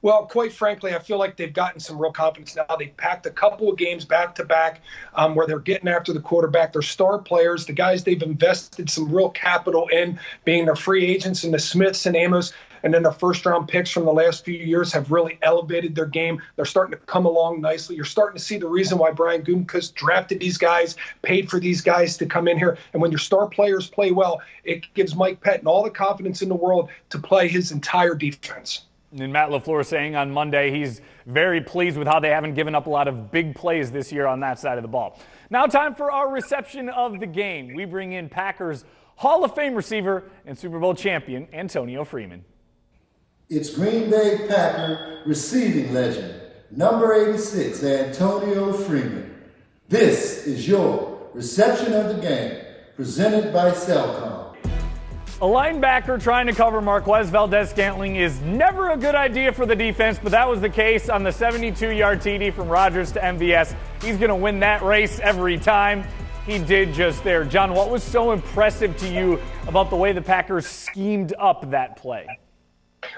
Well, 0.00 0.24
quite 0.24 0.54
frankly, 0.54 0.94
I 0.94 0.98
feel 0.98 1.18
like 1.18 1.36
they've 1.36 1.52
gotten 1.52 1.78
some 1.78 1.98
real 1.98 2.10
confidence 2.10 2.56
now. 2.56 2.74
They've 2.74 2.96
packed 2.96 3.26
a 3.26 3.30
couple 3.30 3.70
of 3.70 3.76
games 3.76 4.06
back 4.06 4.34
to 4.36 4.44
back 4.46 4.80
where 5.34 5.46
they're 5.46 5.58
getting 5.58 5.88
after 5.88 6.14
the 6.14 6.20
quarterback. 6.20 6.72
They're 6.72 6.80
star 6.80 7.18
players, 7.18 7.66
the 7.66 7.74
guys 7.74 8.02
they've 8.02 8.22
invested 8.22 8.88
some 8.88 9.14
real 9.14 9.28
capital 9.28 9.88
in, 9.88 10.18
being 10.46 10.64
their 10.64 10.74
free 10.74 11.04
agents 11.04 11.44
and 11.44 11.52
the 11.52 11.58
Smiths 11.58 12.06
and 12.06 12.16
Amos 12.16 12.54
and 12.82 12.92
then 12.92 13.02
the 13.02 13.12
first 13.12 13.44
round 13.46 13.68
picks 13.68 13.90
from 13.90 14.04
the 14.04 14.12
last 14.12 14.44
few 14.44 14.54
years 14.54 14.92
have 14.92 15.10
really 15.10 15.38
elevated 15.42 15.94
their 15.94 16.06
game. 16.06 16.40
They're 16.56 16.64
starting 16.64 16.92
to 16.98 17.04
come 17.06 17.26
along 17.26 17.60
nicely. 17.60 17.96
You're 17.96 18.04
starting 18.04 18.36
to 18.36 18.44
see 18.44 18.58
the 18.58 18.68
reason 18.68 18.98
why 18.98 19.10
Brian 19.10 19.42
Gutekunst 19.42 19.94
drafted 19.94 20.40
these 20.40 20.58
guys, 20.58 20.96
paid 21.22 21.50
for 21.50 21.60
these 21.60 21.80
guys 21.80 22.16
to 22.18 22.26
come 22.26 22.48
in 22.48 22.58
here. 22.58 22.78
And 22.92 23.02
when 23.02 23.10
your 23.10 23.18
star 23.18 23.48
players 23.48 23.88
play 23.88 24.12
well, 24.12 24.40
it 24.64 24.86
gives 24.94 25.14
Mike 25.14 25.40
Pettine 25.40 25.66
all 25.66 25.82
the 25.82 25.90
confidence 25.90 26.42
in 26.42 26.48
the 26.48 26.54
world 26.54 26.90
to 27.10 27.18
play 27.18 27.48
his 27.48 27.72
entire 27.72 28.14
defense. 28.14 28.82
And 29.18 29.32
Matt 29.32 29.50
LaFleur 29.50 29.84
saying 29.84 30.16
on 30.16 30.30
Monday 30.30 30.70
he's 30.70 31.02
very 31.26 31.60
pleased 31.60 31.98
with 31.98 32.08
how 32.08 32.18
they 32.18 32.30
haven't 32.30 32.54
given 32.54 32.74
up 32.74 32.86
a 32.86 32.90
lot 32.90 33.08
of 33.08 33.30
big 33.30 33.54
plays 33.54 33.90
this 33.90 34.10
year 34.10 34.26
on 34.26 34.40
that 34.40 34.58
side 34.58 34.78
of 34.78 34.82
the 34.82 34.88
ball. 34.88 35.18
Now, 35.50 35.66
time 35.66 35.94
for 35.94 36.10
our 36.10 36.30
reception 36.30 36.88
of 36.88 37.20
the 37.20 37.26
game. 37.26 37.74
We 37.74 37.84
bring 37.84 38.12
in 38.12 38.30
Packers 38.30 38.86
Hall 39.16 39.44
of 39.44 39.54
Fame 39.54 39.74
receiver 39.74 40.24
and 40.46 40.58
Super 40.58 40.78
Bowl 40.78 40.94
champion 40.94 41.46
Antonio 41.52 42.04
Freeman. 42.04 42.44
It's 43.54 43.68
Green 43.68 44.08
Bay 44.08 44.46
Packer 44.48 45.20
receiving 45.26 45.92
legend, 45.92 46.40
number 46.70 47.12
86, 47.12 47.84
Antonio 47.84 48.72
Freeman. 48.72 49.42
This 49.90 50.46
is 50.46 50.66
your 50.66 51.28
reception 51.34 51.92
of 51.92 52.16
the 52.16 52.22
game, 52.22 52.64
presented 52.96 53.52
by 53.52 53.72
Cellcom. 53.72 54.56
A 54.64 55.44
linebacker 55.44 56.18
trying 56.18 56.46
to 56.46 56.54
cover 56.54 56.80
Marquez 56.80 57.28
Valdes 57.28 57.68
Scantling 57.68 58.16
is 58.16 58.40
never 58.40 58.92
a 58.92 58.96
good 58.96 59.14
idea 59.14 59.52
for 59.52 59.66
the 59.66 59.76
defense, 59.76 60.18
but 60.18 60.32
that 60.32 60.48
was 60.48 60.62
the 60.62 60.70
case 60.70 61.10
on 61.10 61.22
the 61.22 61.30
72 61.30 61.90
yard 61.90 62.20
TD 62.20 62.54
from 62.54 62.70
Rodgers 62.70 63.12
to 63.12 63.20
MVS. 63.20 63.76
He's 64.00 64.16
going 64.16 64.30
to 64.30 64.34
win 64.34 64.60
that 64.60 64.80
race 64.80 65.20
every 65.20 65.58
time. 65.58 66.06
He 66.46 66.58
did 66.58 66.94
just 66.94 67.22
there. 67.22 67.44
John, 67.44 67.74
what 67.74 67.90
was 67.90 68.02
so 68.02 68.32
impressive 68.32 68.96
to 68.96 69.12
you 69.12 69.38
about 69.66 69.90
the 69.90 69.96
way 69.96 70.12
the 70.12 70.22
Packers 70.22 70.66
schemed 70.66 71.34
up 71.38 71.70
that 71.70 71.98
play? 71.98 72.26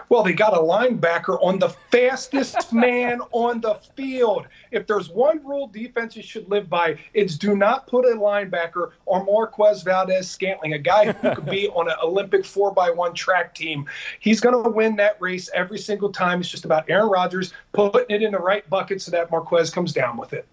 Well, 0.09 0.23
they 0.23 0.33
got 0.33 0.55
a 0.55 0.61
linebacker 0.61 1.39
on 1.43 1.59
the 1.59 1.69
fastest 1.91 2.73
man 2.73 3.21
on 3.33 3.61
the 3.61 3.75
field. 3.97 4.47
If 4.71 4.87
there's 4.87 5.09
one 5.09 5.45
rule 5.45 5.67
defenses 5.69 6.25
should 6.25 6.49
live 6.49 6.69
by, 6.69 6.99
it's 7.13 7.37
do 7.37 7.57
not 7.57 7.87
put 7.87 8.05
a 8.05 8.17
linebacker 8.17 8.93
or 9.07 9.25
Marquez 9.25 9.83
Valdes 9.83 10.29
Scantling, 10.29 10.75
a 10.75 10.79
guy 10.79 11.13
who 11.13 11.35
could 11.35 11.47
be 11.47 11.69
on 11.75 11.91
an 11.91 11.97
Olympic 12.03 12.43
4x1 12.43 13.15
track 13.15 13.55
team. 13.55 13.87
He's 14.21 14.41
going 14.41 14.63
to 14.63 14.71
win 14.71 14.97
that 14.97 15.21
race 15.21 15.51
every 15.55 15.79
single 15.79 16.13
time. 16.13 16.41
It's 16.41 16.49
just 16.49 16.65
about 16.65 16.89
Aaron 16.89 17.09
Rodgers 17.09 17.53
putting 17.73 18.15
it 18.15 18.23
in 18.23 18.33
the 18.33 18.39
right 18.39 18.69
bucket 18.71 19.03
so 19.03 19.11
that 19.11 19.31
Marquez 19.31 19.71
comes 19.71 19.93
down 19.93 20.17
with 20.17 20.33
it. 20.33 20.47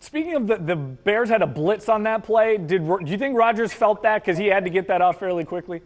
Speaking 0.00 0.34
of 0.34 0.46
the, 0.46 0.56
the 0.58 0.76
Bears 0.76 1.28
had 1.28 1.42
a 1.42 1.46
blitz 1.46 1.88
on 1.88 2.02
that 2.04 2.22
play. 2.22 2.58
Did 2.58 2.86
do 2.86 2.98
you 3.06 3.18
think 3.18 3.36
Rodgers 3.36 3.72
felt 3.72 4.02
that 4.02 4.22
because 4.22 4.36
he 4.36 4.46
had 4.46 4.64
to 4.64 4.70
get 4.70 4.86
that 4.88 5.00
off 5.00 5.18
fairly 5.18 5.44
quickly? 5.44 5.80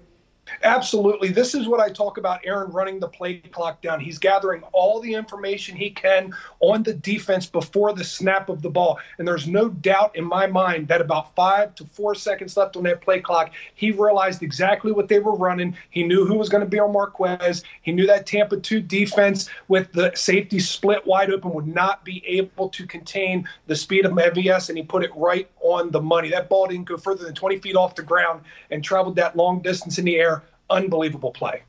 Absolutely. 0.63 1.29
This 1.29 1.55
is 1.55 1.69
what 1.69 1.81
I 1.81 1.91
talk 1.91 2.19
about 2.19 2.41
Aaron 2.45 2.71
running 2.71 3.01
the 3.01 3.09
play 3.09 3.39
clock 3.39 3.81
down. 3.81 4.01
He's 4.01 4.19
gathering 4.19 4.63
all 4.73 5.01
the 5.01 5.15
information 5.15 5.77
he 5.77 5.91
can 5.91 6.33
on 6.61 6.83
the 6.83 6.95
defense 6.95 7.47
before 7.47 7.93
the 7.95 8.05
snap 8.05 8.49
of 8.49 8.63
the 8.63 8.71
ball. 8.71 8.99
And 9.19 9.27
there's 9.27 9.47
no 9.47 9.69
doubt 9.69 10.17
in 10.17 10.25
my 10.25 10.47
mind 10.47 10.89
that 10.89 11.01
about 11.01 11.35
five 11.35 11.75
to 11.77 11.85
four 11.85 12.15
seconds 12.15 12.57
left 12.57 12.77
on 12.77 12.83
that 12.85 13.01
play 13.01 13.21
clock, 13.21 13.53
he 13.75 13.91
realized 13.91 14.43
exactly 14.43 14.93
what 14.93 15.09
they 15.09 15.19
were 15.19 15.35
running. 15.35 15.77
He 15.91 16.03
knew 16.03 16.25
who 16.25 16.35
was 16.35 16.49
going 16.49 16.65
to 16.65 16.69
be 16.69 16.79
on 16.79 16.93
Marquez. 16.93 17.63
He 17.83 17.93
knew 17.93 18.07
that 18.07 18.27
Tampa 18.27 18.59
2 18.59 18.81
defense 18.81 19.49
with 19.69 19.93
the 19.93 20.13
safety 20.15 20.59
split 20.59 21.07
wide 21.07 21.31
open 21.31 21.53
would 21.53 21.67
not 21.67 22.05
be 22.05 22.25
able 22.27 22.69
to 22.71 22.87
contain 22.87 23.49
the 23.67 23.77
speed 23.77 24.05
of 24.05 24.13
MVS, 24.13 24.69
and 24.69 24.79
he 24.79 24.85
put 24.85 25.05
it 25.05 25.11
right 25.15 25.49
on 25.73 25.91
the 25.91 26.01
money. 26.01 26.31
That 26.31 26.49
ball 26.49 26.67
didn't 26.67 26.87
go 26.87 26.97
further 26.97 27.25
than 27.25 27.35
20 27.35 27.59
feet 27.59 27.77
off 27.77 27.95
the 27.95 28.03
ground 28.03 28.43
and 28.71 28.83
traveled 28.83 29.17
that 29.17 29.37
long 29.37 29.61
distance 29.61 29.99
in 29.99 30.05
the 30.05 30.17
air 30.17 30.43
unbelievable 30.69 31.33
play. 31.33 31.63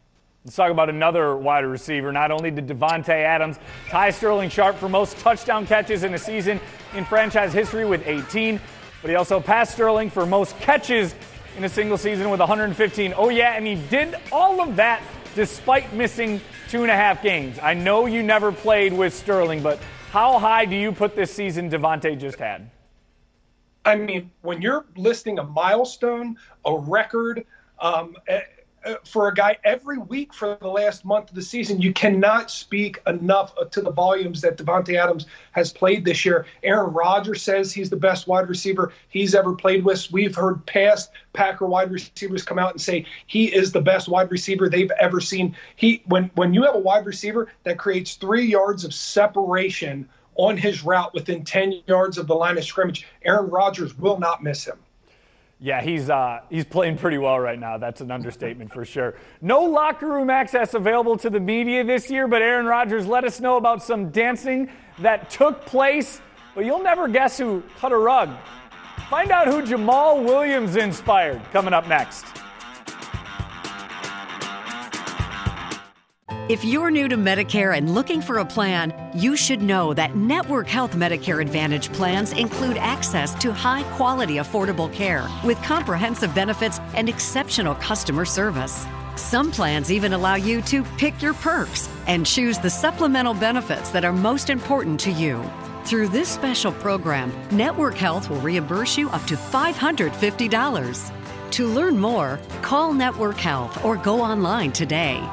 Let's 0.44 0.56
talk 0.56 0.72
about 0.72 0.90
another 0.90 1.38
wide 1.38 1.66
receiver. 1.66 2.12
Not 2.12 2.32
only 2.32 2.50
did 2.50 2.68
Davante 2.68 3.10
Adams 3.10 3.60
tie 3.90 4.10
Sterling 4.10 4.50
Sharpe 4.50 4.76
for 4.76 4.90
most 4.90 5.20
touchdown 5.20 5.68
catches 5.68 6.04
in 6.04 6.16
a 6.16 6.18
season 6.18 6.60
in 6.96 7.06
franchise 7.06 7.54
history 7.54 7.86
with 7.86 8.08
18, 8.08 8.60
but 9.04 9.10
he 9.12 9.16
also 9.16 9.40
passed 9.40 9.74
Sterling 9.74 10.10
for 10.10 10.26
most 10.26 10.58
catches 10.58 11.14
in 11.58 11.64
a 11.64 11.70
single 11.70 11.98
season 11.98 12.32
with 12.32 12.40
115. 12.40 13.14
Oh, 13.16 13.30
yeah, 13.30 13.54
and 13.54 13.68
he 13.68 13.76
did 13.90 14.16
all 14.32 14.62
of 14.62 14.76
that 14.78 15.04
despite 15.36 15.94
missing 15.94 16.42
two 16.70 16.82
and 16.82 16.90
a 16.90 16.96
half 16.96 17.22
games. 17.22 17.60
I 17.62 17.76
know 17.76 18.08
you 18.08 18.24
never 18.24 18.52
played 18.52 18.94
with 18.94 19.14
Sterling, 19.14 19.62
but 19.62 19.80
how 20.10 20.40
high 20.40 20.66
do 20.66 20.76
you 20.76 20.92
put 20.92 21.16
this 21.16 21.32
season 21.32 21.70
Davante 21.70 22.20
just 22.20 22.40
had? 22.40 22.68
I 23.86 23.96
mean, 23.96 24.32
when 24.42 24.62
you're 24.62 24.86
listing 24.96 25.40
a 25.40 25.44
milestone, 25.44 26.38
a 26.66 26.78
record, 26.78 27.46
um, 27.80 28.16
uh, 28.84 28.96
for 29.06 29.28
a 29.28 29.34
guy 29.34 29.58
every 29.64 30.00
week 30.00 30.34
for 30.34 30.58
the 30.60 30.68
last 30.68 31.06
month 31.06 31.30
of 31.30 31.36
the 31.36 31.42
season. 31.42 31.80
You 31.80 31.94
cannot 31.94 32.50
speak 32.50 33.00
enough 33.06 33.54
to 33.70 33.82
the 33.82 33.92
volumes 33.92 34.42
that 34.42 34.58
Davante 34.58 34.96
Adams 34.98 35.28
has 35.52 35.72
played 35.72 36.04
this 36.04 36.26
year. 36.26 36.48
Aaron 36.64 36.92
Rodgers 36.92 37.44
says 37.44 37.72
he's 37.72 37.92
the 37.92 37.96
best 37.96 38.28
wide 38.28 38.50
receiver 38.50 38.92
he's 39.10 39.36
ever 39.36 39.54
played 39.54 39.86
with. 39.86 40.12
We've 40.12 40.36
heard 40.36 40.66
past 40.66 41.12
Packer 41.34 41.68
wide 41.68 41.92
receivers 41.92 42.44
come 42.44 42.58
out 42.58 42.72
and 42.72 42.82
say 42.82 43.06
he 43.28 43.54
is 43.54 43.72
the 43.72 43.82
best 43.82 44.08
wide 44.08 44.32
receiver 44.32 44.68
they've 44.68 44.92
ever 45.00 45.22
seen. 45.22 45.56
He 45.76 46.02
when 46.08 46.32
when 46.36 46.54
you 46.54 46.64
have 46.64 46.76
a 46.76 46.80
wide 46.80 47.06
receiver 47.06 47.50
that 47.64 47.78
creates 47.78 48.16
three 48.16 48.46
yards 48.46 48.84
of 48.84 48.94
separation 48.94 50.10
on 50.36 50.58
his 50.58 50.84
route 50.84 51.14
within 51.14 51.44
10 51.44 51.84
yards 51.88 52.18
of 52.18 52.28
the 52.28 52.36
line 52.36 52.58
of 52.58 52.64
scrimmage, 52.64 53.08
Aaron 53.24 53.50
Rodgers 53.50 53.98
will 53.98 54.20
not 54.20 54.44
miss 54.44 54.66
him. 54.66 54.78
Yeah, 55.64 55.80
he's 55.80 56.10
uh, 56.10 56.40
he's 56.50 56.66
playing 56.66 56.98
pretty 56.98 57.20
well 57.20 57.40
right 57.40 57.60
now. 57.60 57.78
That's 57.78 58.02
an 58.02 58.10
understatement 58.10 58.74
for 58.74 58.84
sure. 58.84 59.14
No 59.42 59.62
locker 59.62 60.08
room 60.08 60.32
access 60.32 60.74
available 60.74 61.16
to 61.18 61.30
the 61.30 61.40
media 61.40 61.84
this 61.84 62.10
year, 62.10 62.28
but 62.28 62.42
Aaron 62.42 62.66
Rodgers 62.66 63.06
let 63.06 63.26
us 63.26 63.40
know 63.40 63.58
about 63.58 63.84
some 63.84 64.10
dancing 64.10 64.72
that 64.98 65.30
took 65.30 65.64
place. 65.68 66.20
But 66.56 66.66
you'll 66.66 66.82
never 66.82 67.08
guess 67.08 67.38
who 67.38 67.62
cut 67.78 67.92
a 67.92 67.98
rug. 67.98 68.32
Find 69.08 69.30
out 69.30 69.46
who 69.46 69.62
Jamaal 69.62 70.26
Williams 70.26 70.78
inspired 70.78 71.42
coming 71.52 71.76
up 71.76 71.88
next. 71.88 72.26
If 76.52 76.66
you're 76.66 76.92
new 76.92 77.08
to 77.08 77.16
Medicare 77.16 77.78
and 77.78 77.96
looking 77.96 78.20
for 78.20 78.40
a 78.40 78.46
plan, 78.46 78.94
you 79.16 79.38
should 79.38 79.62
know 79.62 79.94
that 79.94 80.18
Network 80.18 80.68
Health 80.68 80.92
Medicare 80.98 81.42
Advantage 81.42 81.90
plans 81.94 82.34
include 82.34 82.76
access 82.76 83.34
to 83.36 83.54
high 83.54 83.84
quality, 83.96 84.34
affordable 84.34 84.92
care 84.92 85.30
with 85.46 85.58
comprehensive 85.64 86.36
benefits 86.36 86.80
and 86.94 87.08
exceptional 87.08 87.76
customer 87.76 88.26
service. 88.26 88.86
Some 89.16 89.50
plans 89.50 89.94
even 89.94 90.12
allow 90.12 90.36
you 90.36 90.62
to 90.64 90.84
pick 90.98 91.22
your 91.22 91.36
perks 91.36 91.88
and 92.06 92.26
choose 92.26 92.58
the 92.58 92.70
supplemental 92.70 93.34
benefits 93.34 93.90
that 93.92 94.04
are 94.04 94.12
most 94.12 94.50
important 94.50 95.00
to 95.00 95.12
you. 95.12 95.50
Through 95.86 96.10
this 96.10 96.28
special 96.28 96.74
program, 96.74 97.32
Network 97.52 97.96
Health 97.96 98.30
will 98.30 98.42
reimburse 98.42 98.98
you 98.98 99.10
up 99.12 99.26
to 99.28 99.36
$550. 99.36 101.12
To 101.52 101.68
learn 101.68 101.98
more, 101.98 102.42
call 102.62 102.92
Network 102.92 103.38
Health 103.38 103.86
or 103.86 103.96
go 103.96 104.20
online 104.20 104.74
today. 104.74 105.26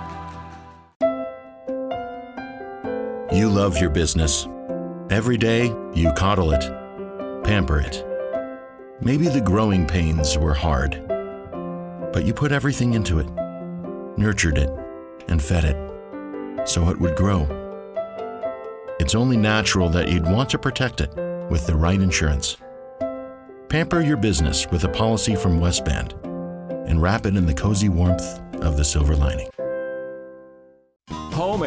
You 3.39 3.49
love 3.49 3.79
your 3.79 3.91
business. 3.91 4.49
Every 5.11 5.37
day, 5.37 5.67
you 5.95 6.13
coddle 6.15 6.51
it, 6.51 7.45
pamper 7.45 7.79
it. 7.79 8.05
Maybe 9.01 9.29
the 9.29 9.41
growing 9.41 9.87
pains 9.87 10.37
were 10.37 10.55
hard, 10.55 11.01
but 12.13 12.25
you 12.25 12.35
put 12.35 12.51
everything 12.51 12.95
into 12.95 13.21
it, 13.21 13.29
nurtured 14.19 14.59
it, 14.59 14.69
and 15.29 15.41
fed 15.41 15.65
it 15.67 16.69
so 16.69 16.89
it 16.89 16.99
would 16.99 17.15
grow. 17.15 17.47
It's 18.99 19.15
only 19.15 19.37
natural 19.37 19.89
that 19.91 20.09
you'd 20.09 20.27
want 20.27 20.51
to 20.51 20.59
protect 20.59 21.01
it 21.01 21.15
with 21.49 21.65
the 21.65 21.77
right 21.77 22.01
insurance. 22.01 22.57
Pamper 23.69 24.01
your 24.01 24.17
business 24.17 24.67
with 24.73 24.83
a 24.83 24.89
policy 24.89 25.37
from 25.37 25.61
West 25.61 25.85
Bend 25.85 26.13
and 26.89 27.01
wrap 27.01 27.25
it 27.25 27.37
in 27.37 27.47
the 27.47 27.55
cozy 27.55 27.89
warmth 27.89 28.41
of 28.65 28.77
the 28.77 28.85
silver 28.85 29.15
lining. 29.15 29.49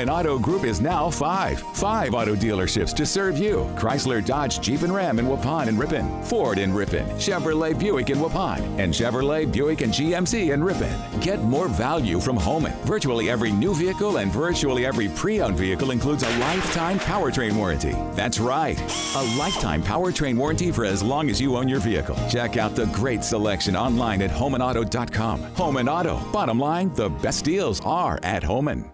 And 0.02 0.10
Auto 0.10 0.40
Group 0.40 0.64
is 0.64 0.82
now 0.82 1.12
five. 1.12 1.60
Five 1.76 2.16
auto 2.16 2.36
dealerships 2.36 2.92
to 2.96 3.06
serve 3.06 3.38
you. 3.38 3.72
Chrysler, 3.76 4.26
Dodge, 4.26 4.60
Jeep, 4.60 4.82
and 4.82 4.92
Ram 4.92 5.20
in 5.20 5.28
Waupun 5.28 5.68
and 5.68 5.78
Ripon. 5.78 6.24
Ford 6.24 6.58
in 6.58 6.74
Ripon. 6.74 7.06
Chevrolet 7.20 7.78
Buick 7.78 8.10
in 8.10 8.18
Waupun. 8.18 8.62
And 8.80 8.92
Chevrolet, 8.92 9.52
Buick, 9.52 9.82
and 9.82 9.94
GMC 9.94 10.54
in 10.56 10.64
Ripon. 10.64 11.20
Get 11.20 11.44
more 11.44 11.68
value 11.68 12.20
from 12.20 12.36
Homan. 12.36 12.74
Virtually 12.82 13.30
every 13.30 13.52
new 13.52 13.76
vehicle 13.76 14.18
and 14.18 14.32
virtually 14.32 14.88
every 14.88 15.08
pre-owned 15.10 15.56
vehicle 15.56 15.92
includes 15.92 16.24
a 16.24 16.38
lifetime 16.40 16.98
powertrain 16.98 17.56
warranty. 17.56 17.96
That's 18.16 18.40
right. 18.40 18.80
A 19.16 19.38
lifetime 19.38 19.84
powertrain 19.84 20.36
warranty 20.36 20.72
for 20.72 20.84
as 20.84 21.04
long 21.04 21.30
as 21.30 21.40
you 21.40 21.58
own 21.58 21.70
your 21.70 21.80
vehicle. 21.80 22.18
Check 22.28 22.58
out 22.58 22.74
the 22.76 22.88
great 22.88 23.24
selection 23.24 23.76
online 23.76 24.24
at 24.24 24.32
homanauto.com. 24.32 25.44
Home 25.44 25.78
and 25.78 25.88
Auto. 25.88 26.18
Bottom 26.32 26.60
line, 26.60 26.92
the 26.96 27.10
best 27.10 27.46
deals 27.46 27.80
are 27.82 28.20
at 28.24 28.42
Homan. 28.42 28.92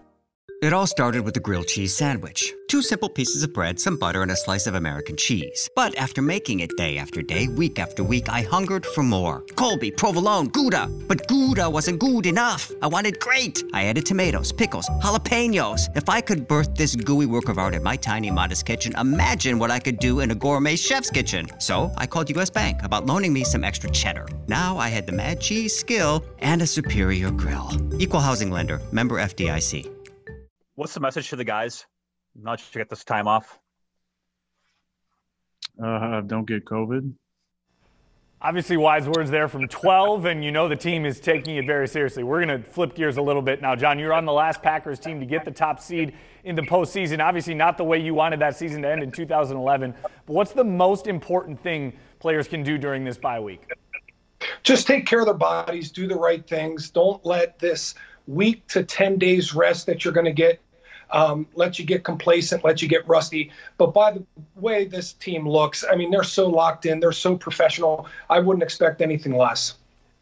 It 0.60 0.72
all 0.72 0.88
started 0.88 1.24
with 1.24 1.36
a 1.36 1.40
grilled 1.40 1.68
cheese 1.68 1.94
sandwich. 1.94 2.52
Two 2.66 2.82
simple 2.82 3.08
pieces 3.08 3.44
of 3.44 3.52
bread, 3.52 3.78
some 3.78 3.96
butter, 3.96 4.22
and 4.22 4.30
a 4.32 4.36
slice 4.36 4.66
of 4.66 4.74
American 4.74 5.16
cheese. 5.16 5.70
But 5.76 5.96
after 5.96 6.20
making 6.20 6.58
it 6.60 6.76
day 6.76 6.98
after 6.98 7.22
day, 7.22 7.46
week 7.46 7.78
after 7.78 8.02
week, 8.02 8.28
I 8.28 8.42
hungered 8.42 8.84
for 8.84 9.04
more. 9.04 9.44
Colby, 9.54 9.92
provolone, 9.92 10.48
Gouda. 10.48 10.88
But 11.06 11.28
Gouda 11.28 11.70
wasn't 11.70 12.00
good 12.00 12.26
enough. 12.26 12.72
I 12.82 12.88
wanted 12.88 13.20
great. 13.20 13.62
I 13.72 13.84
added 13.84 14.04
tomatoes, 14.04 14.50
pickles, 14.50 14.88
jalapenos. 15.00 15.96
If 15.96 16.08
I 16.08 16.20
could 16.20 16.48
birth 16.48 16.74
this 16.74 16.96
gooey 16.96 17.26
work 17.26 17.48
of 17.48 17.58
art 17.58 17.76
in 17.76 17.82
my 17.84 17.94
tiny, 17.94 18.32
modest 18.32 18.66
kitchen, 18.66 18.96
imagine 18.98 19.60
what 19.60 19.70
I 19.70 19.78
could 19.78 20.00
do 20.00 20.18
in 20.20 20.32
a 20.32 20.34
gourmet 20.34 20.74
chef's 20.74 21.08
kitchen. 21.08 21.46
So 21.60 21.92
I 21.96 22.08
called 22.08 22.36
US 22.36 22.50
Bank 22.50 22.80
about 22.82 23.06
loaning 23.06 23.32
me 23.32 23.44
some 23.44 23.62
extra 23.62 23.90
cheddar. 23.90 24.26
Now 24.48 24.76
I 24.76 24.88
had 24.88 25.06
the 25.06 25.12
mad 25.12 25.40
cheese 25.40 25.76
skill 25.78 26.24
and 26.40 26.62
a 26.62 26.66
superior 26.66 27.30
grill. 27.30 27.70
Equal 28.00 28.20
housing 28.20 28.50
lender, 28.50 28.80
member 28.90 29.18
FDIC. 29.18 29.97
What's 30.78 30.94
the 30.94 31.00
message 31.00 31.30
to 31.30 31.34
the 31.34 31.42
guys? 31.42 31.86
Not 32.40 32.60
to 32.60 32.78
get 32.78 32.88
this 32.88 33.02
time 33.02 33.26
off. 33.26 33.58
Uh, 35.82 36.20
don't 36.20 36.46
get 36.46 36.64
COVID. 36.64 37.14
Obviously, 38.40 38.76
wise 38.76 39.08
words 39.08 39.28
there 39.28 39.48
from 39.48 39.66
12, 39.66 40.26
and 40.26 40.44
you 40.44 40.52
know 40.52 40.68
the 40.68 40.76
team 40.76 41.04
is 41.04 41.18
taking 41.18 41.56
it 41.56 41.66
very 41.66 41.88
seriously. 41.88 42.22
We're 42.22 42.46
going 42.46 42.62
to 42.62 42.64
flip 42.64 42.94
gears 42.94 43.16
a 43.16 43.22
little 43.22 43.42
bit 43.42 43.60
now. 43.60 43.74
John, 43.74 43.98
you're 43.98 44.12
on 44.12 44.24
the 44.24 44.32
last 44.32 44.62
Packers 44.62 45.00
team 45.00 45.18
to 45.18 45.26
get 45.26 45.44
the 45.44 45.50
top 45.50 45.80
seed 45.80 46.14
in 46.44 46.54
the 46.54 46.62
postseason. 46.62 47.18
Obviously, 47.18 47.54
not 47.54 47.76
the 47.76 47.82
way 47.82 47.98
you 47.98 48.14
wanted 48.14 48.38
that 48.38 48.56
season 48.56 48.82
to 48.82 48.88
end 48.88 49.02
in 49.02 49.10
2011. 49.10 49.92
But 50.00 50.12
what's 50.26 50.52
the 50.52 50.62
most 50.62 51.08
important 51.08 51.60
thing 51.60 51.92
players 52.20 52.46
can 52.46 52.62
do 52.62 52.78
during 52.78 53.02
this 53.02 53.18
bye 53.18 53.40
week? 53.40 53.62
Just 54.62 54.86
take 54.86 55.06
care 55.06 55.18
of 55.18 55.26
their 55.26 55.34
bodies, 55.34 55.90
do 55.90 56.06
the 56.06 56.14
right 56.14 56.46
things. 56.46 56.88
Don't 56.88 57.26
let 57.26 57.58
this 57.58 57.96
week 58.28 58.64
to 58.68 58.84
10 58.84 59.18
days 59.18 59.56
rest 59.56 59.86
that 59.86 60.04
you're 60.04 60.14
going 60.14 60.24
to 60.24 60.32
get 60.32 60.60
um, 61.10 61.46
let 61.54 61.78
you 61.78 61.84
get 61.84 62.04
complacent, 62.04 62.64
let 62.64 62.82
you 62.82 62.88
get 62.88 63.06
rusty. 63.08 63.50
But 63.76 63.92
by 63.94 64.12
the 64.12 64.24
way 64.56 64.84
this 64.84 65.12
team 65.14 65.48
looks, 65.48 65.84
I 65.90 65.96
mean, 65.96 66.10
they're 66.10 66.22
so 66.22 66.48
locked 66.48 66.86
in, 66.86 67.00
they're 67.00 67.12
so 67.12 67.36
professional. 67.36 68.06
I 68.28 68.40
wouldn't 68.40 68.62
expect 68.62 69.00
anything 69.00 69.36
less. 69.36 69.76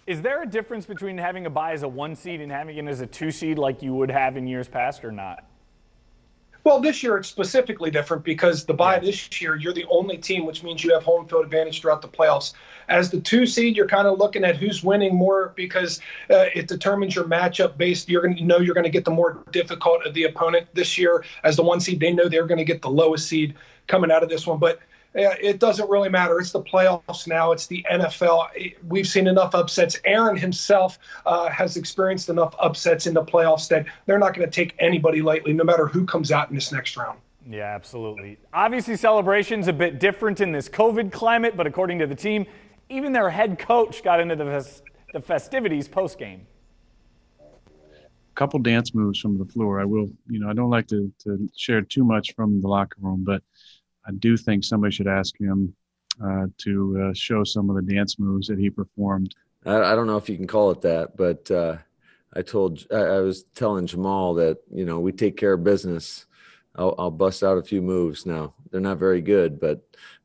Is 0.06 0.22
there 0.22 0.42
a 0.42 0.46
difference 0.46 0.86
between 0.86 1.18
having 1.18 1.46
a 1.46 1.50
bye 1.50 1.72
as 1.72 1.82
a 1.82 1.88
one 1.88 2.14
seed 2.14 2.40
and 2.40 2.50
having 2.52 2.76
it 2.76 2.86
as 2.86 3.00
a 3.00 3.06
two 3.06 3.32
seed 3.32 3.58
like 3.58 3.82
you 3.82 3.92
would 3.94 4.10
have 4.10 4.36
in 4.36 4.46
years 4.46 4.68
past 4.68 5.04
or 5.04 5.10
not? 5.10 5.44
Well, 6.66 6.80
this 6.80 7.00
year 7.00 7.16
it's 7.16 7.28
specifically 7.28 7.92
different 7.92 8.24
because 8.24 8.64
the 8.64 8.74
bye 8.74 8.98
this 8.98 9.40
year, 9.40 9.54
you're 9.54 9.72
the 9.72 9.84
only 9.88 10.18
team, 10.18 10.44
which 10.44 10.64
means 10.64 10.82
you 10.82 10.92
have 10.94 11.04
home 11.04 11.28
field 11.28 11.44
advantage 11.44 11.80
throughout 11.80 12.02
the 12.02 12.08
playoffs. 12.08 12.54
As 12.88 13.08
the 13.08 13.20
two 13.20 13.46
seed, 13.46 13.76
you're 13.76 13.86
kind 13.86 14.08
of 14.08 14.18
looking 14.18 14.42
at 14.42 14.56
who's 14.56 14.82
winning 14.82 15.14
more 15.14 15.52
because 15.54 16.00
uh, 16.28 16.46
it 16.56 16.66
determines 16.66 17.14
your 17.14 17.22
matchup 17.22 17.78
based. 17.78 18.08
You're 18.08 18.20
going 18.20 18.36
to 18.38 18.44
know 18.44 18.58
you're 18.58 18.74
going 18.74 18.82
to 18.82 18.90
get 18.90 19.04
the 19.04 19.12
more 19.12 19.44
difficult 19.52 20.04
of 20.04 20.14
the 20.14 20.24
opponent 20.24 20.66
this 20.74 20.98
year. 20.98 21.24
As 21.44 21.54
the 21.54 21.62
one 21.62 21.78
seed, 21.78 22.00
they 22.00 22.12
know 22.12 22.28
they're 22.28 22.48
going 22.48 22.58
to 22.58 22.64
get 22.64 22.82
the 22.82 22.90
lowest 22.90 23.28
seed 23.28 23.54
coming 23.86 24.10
out 24.10 24.24
of 24.24 24.28
this 24.28 24.44
one. 24.44 24.58
But 24.58 24.80
it 25.14 25.58
doesn't 25.58 25.88
really 25.88 26.08
matter. 26.08 26.38
It's 26.38 26.52
the 26.52 26.62
playoffs 26.62 27.26
now. 27.26 27.52
It's 27.52 27.66
the 27.66 27.84
NFL. 27.90 28.74
We've 28.88 29.06
seen 29.06 29.26
enough 29.26 29.54
upsets. 29.54 29.98
Aaron 30.04 30.36
himself 30.36 30.98
uh, 31.24 31.48
has 31.50 31.76
experienced 31.76 32.28
enough 32.28 32.54
upsets 32.58 33.06
in 33.06 33.14
the 33.14 33.24
playoffs 33.24 33.68
that 33.68 33.86
they're 34.06 34.18
not 34.18 34.34
going 34.34 34.48
to 34.48 34.54
take 34.54 34.74
anybody 34.78 35.22
lightly, 35.22 35.52
no 35.52 35.64
matter 35.64 35.86
who 35.86 36.04
comes 36.04 36.32
out 36.32 36.50
in 36.50 36.54
this 36.54 36.72
next 36.72 36.96
round. 36.96 37.18
Yeah, 37.48 37.74
absolutely. 37.74 38.38
Obviously, 38.52 38.96
celebration's 38.96 39.68
a 39.68 39.72
bit 39.72 40.00
different 40.00 40.40
in 40.40 40.50
this 40.50 40.68
COVID 40.68 41.12
climate, 41.12 41.56
but 41.56 41.66
according 41.66 41.98
to 42.00 42.06
the 42.06 42.14
team, 42.14 42.44
even 42.88 43.12
their 43.12 43.30
head 43.30 43.58
coach 43.58 44.02
got 44.02 44.20
into 44.20 44.36
the, 44.36 44.44
fes- 44.44 44.82
the 45.12 45.20
festivities 45.20 45.86
post 45.86 46.18
game. 46.18 46.46
A 47.40 48.34
couple 48.34 48.58
dance 48.58 48.94
moves 48.94 49.20
from 49.20 49.38
the 49.38 49.44
floor. 49.44 49.80
I 49.80 49.84
will, 49.84 50.10
you 50.28 50.40
know, 50.40 50.50
I 50.50 50.52
don't 50.52 50.70
like 50.70 50.88
to, 50.88 51.10
to 51.20 51.48
share 51.56 51.82
too 51.82 52.04
much 52.04 52.34
from 52.34 52.60
the 52.60 52.68
locker 52.68 52.96
room, 53.00 53.24
but 53.24 53.42
I 54.06 54.12
do 54.12 54.36
think 54.36 54.64
somebody 54.64 54.94
should 54.94 55.08
ask 55.08 55.38
him 55.38 55.74
uh, 56.24 56.46
to 56.58 57.08
uh, 57.08 57.14
show 57.14 57.44
some 57.44 57.68
of 57.68 57.76
the 57.76 57.94
dance 57.94 58.18
moves 58.18 58.46
that 58.48 58.58
he 58.58 58.70
performed. 58.70 59.34
I, 59.64 59.92
I 59.92 59.94
don't 59.94 60.06
know 60.06 60.16
if 60.16 60.28
you 60.28 60.36
can 60.36 60.46
call 60.46 60.70
it 60.70 60.80
that, 60.82 61.16
but 61.16 61.50
uh, 61.50 61.76
I 62.34 62.42
told 62.42 62.86
I, 62.92 62.96
I, 62.96 63.20
was 63.20 63.44
telling 63.54 63.86
Jamaal 63.86 64.36
that 64.36 64.58
you 64.72 64.84
know 64.84 65.00
we 65.00 65.12
take 65.12 65.36
care 65.36 65.54
of 65.54 65.64
business. 65.64 66.26
I'll, 66.76 66.94
I'll 66.98 67.10
bust 67.10 67.42
out 67.42 67.58
a 67.58 67.62
few 67.62 67.82
moves 67.82 68.26
now. 68.26 68.54
They're 68.70 68.80
not 68.80 68.98
very 68.98 69.22
good, 69.22 69.58
but 69.58 69.82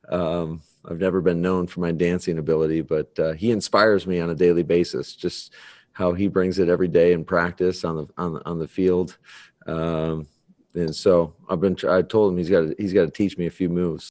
um, 0.08 0.62
I've 0.84 0.98
never 0.98 1.20
been 1.20 1.40
known 1.40 1.66
for 1.66 1.80
my 1.80 1.92
dancing 1.92 2.38
ability. 2.38 2.82
But 2.82 3.18
uh, 3.18 3.32
he 3.32 3.50
inspires 3.50 4.06
me 4.06 4.20
on 4.20 4.30
a 4.30 4.34
daily 4.34 4.62
basis. 4.62 5.14
Just 5.14 5.54
how 5.92 6.12
he 6.12 6.28
brings 6.28 6.58
it 6.58 6.68
every 6.68 6.88
day 6.88 7.12
in 7.12 7.24
practice 7.24 7.84
on 7.84 7.96
the 7.96 8.06
on 8.16 8.34
the, 8.34 8.46
on 8.46 8.58
the 8.58 8.68
field. 8.68 9.18
Um, 9.66 10.26
and 10.74 10.94
so 10.94 11.34
I've 11.48 11.60
been. 11.60 11.76
I 11.88 12.02
told 12.02 12.32
him 12.32 12.38
he's 12.38 12.50
got 12.50 12.60
to, 12.60 12.74
he's 12.78 12.92
got 12.92 13.04
to 13.04 13.10
teach 13.10 13.36
me 13.38 13.46
a 13.46 13.50
few 13.50 13.68
moves. 13.68 14.10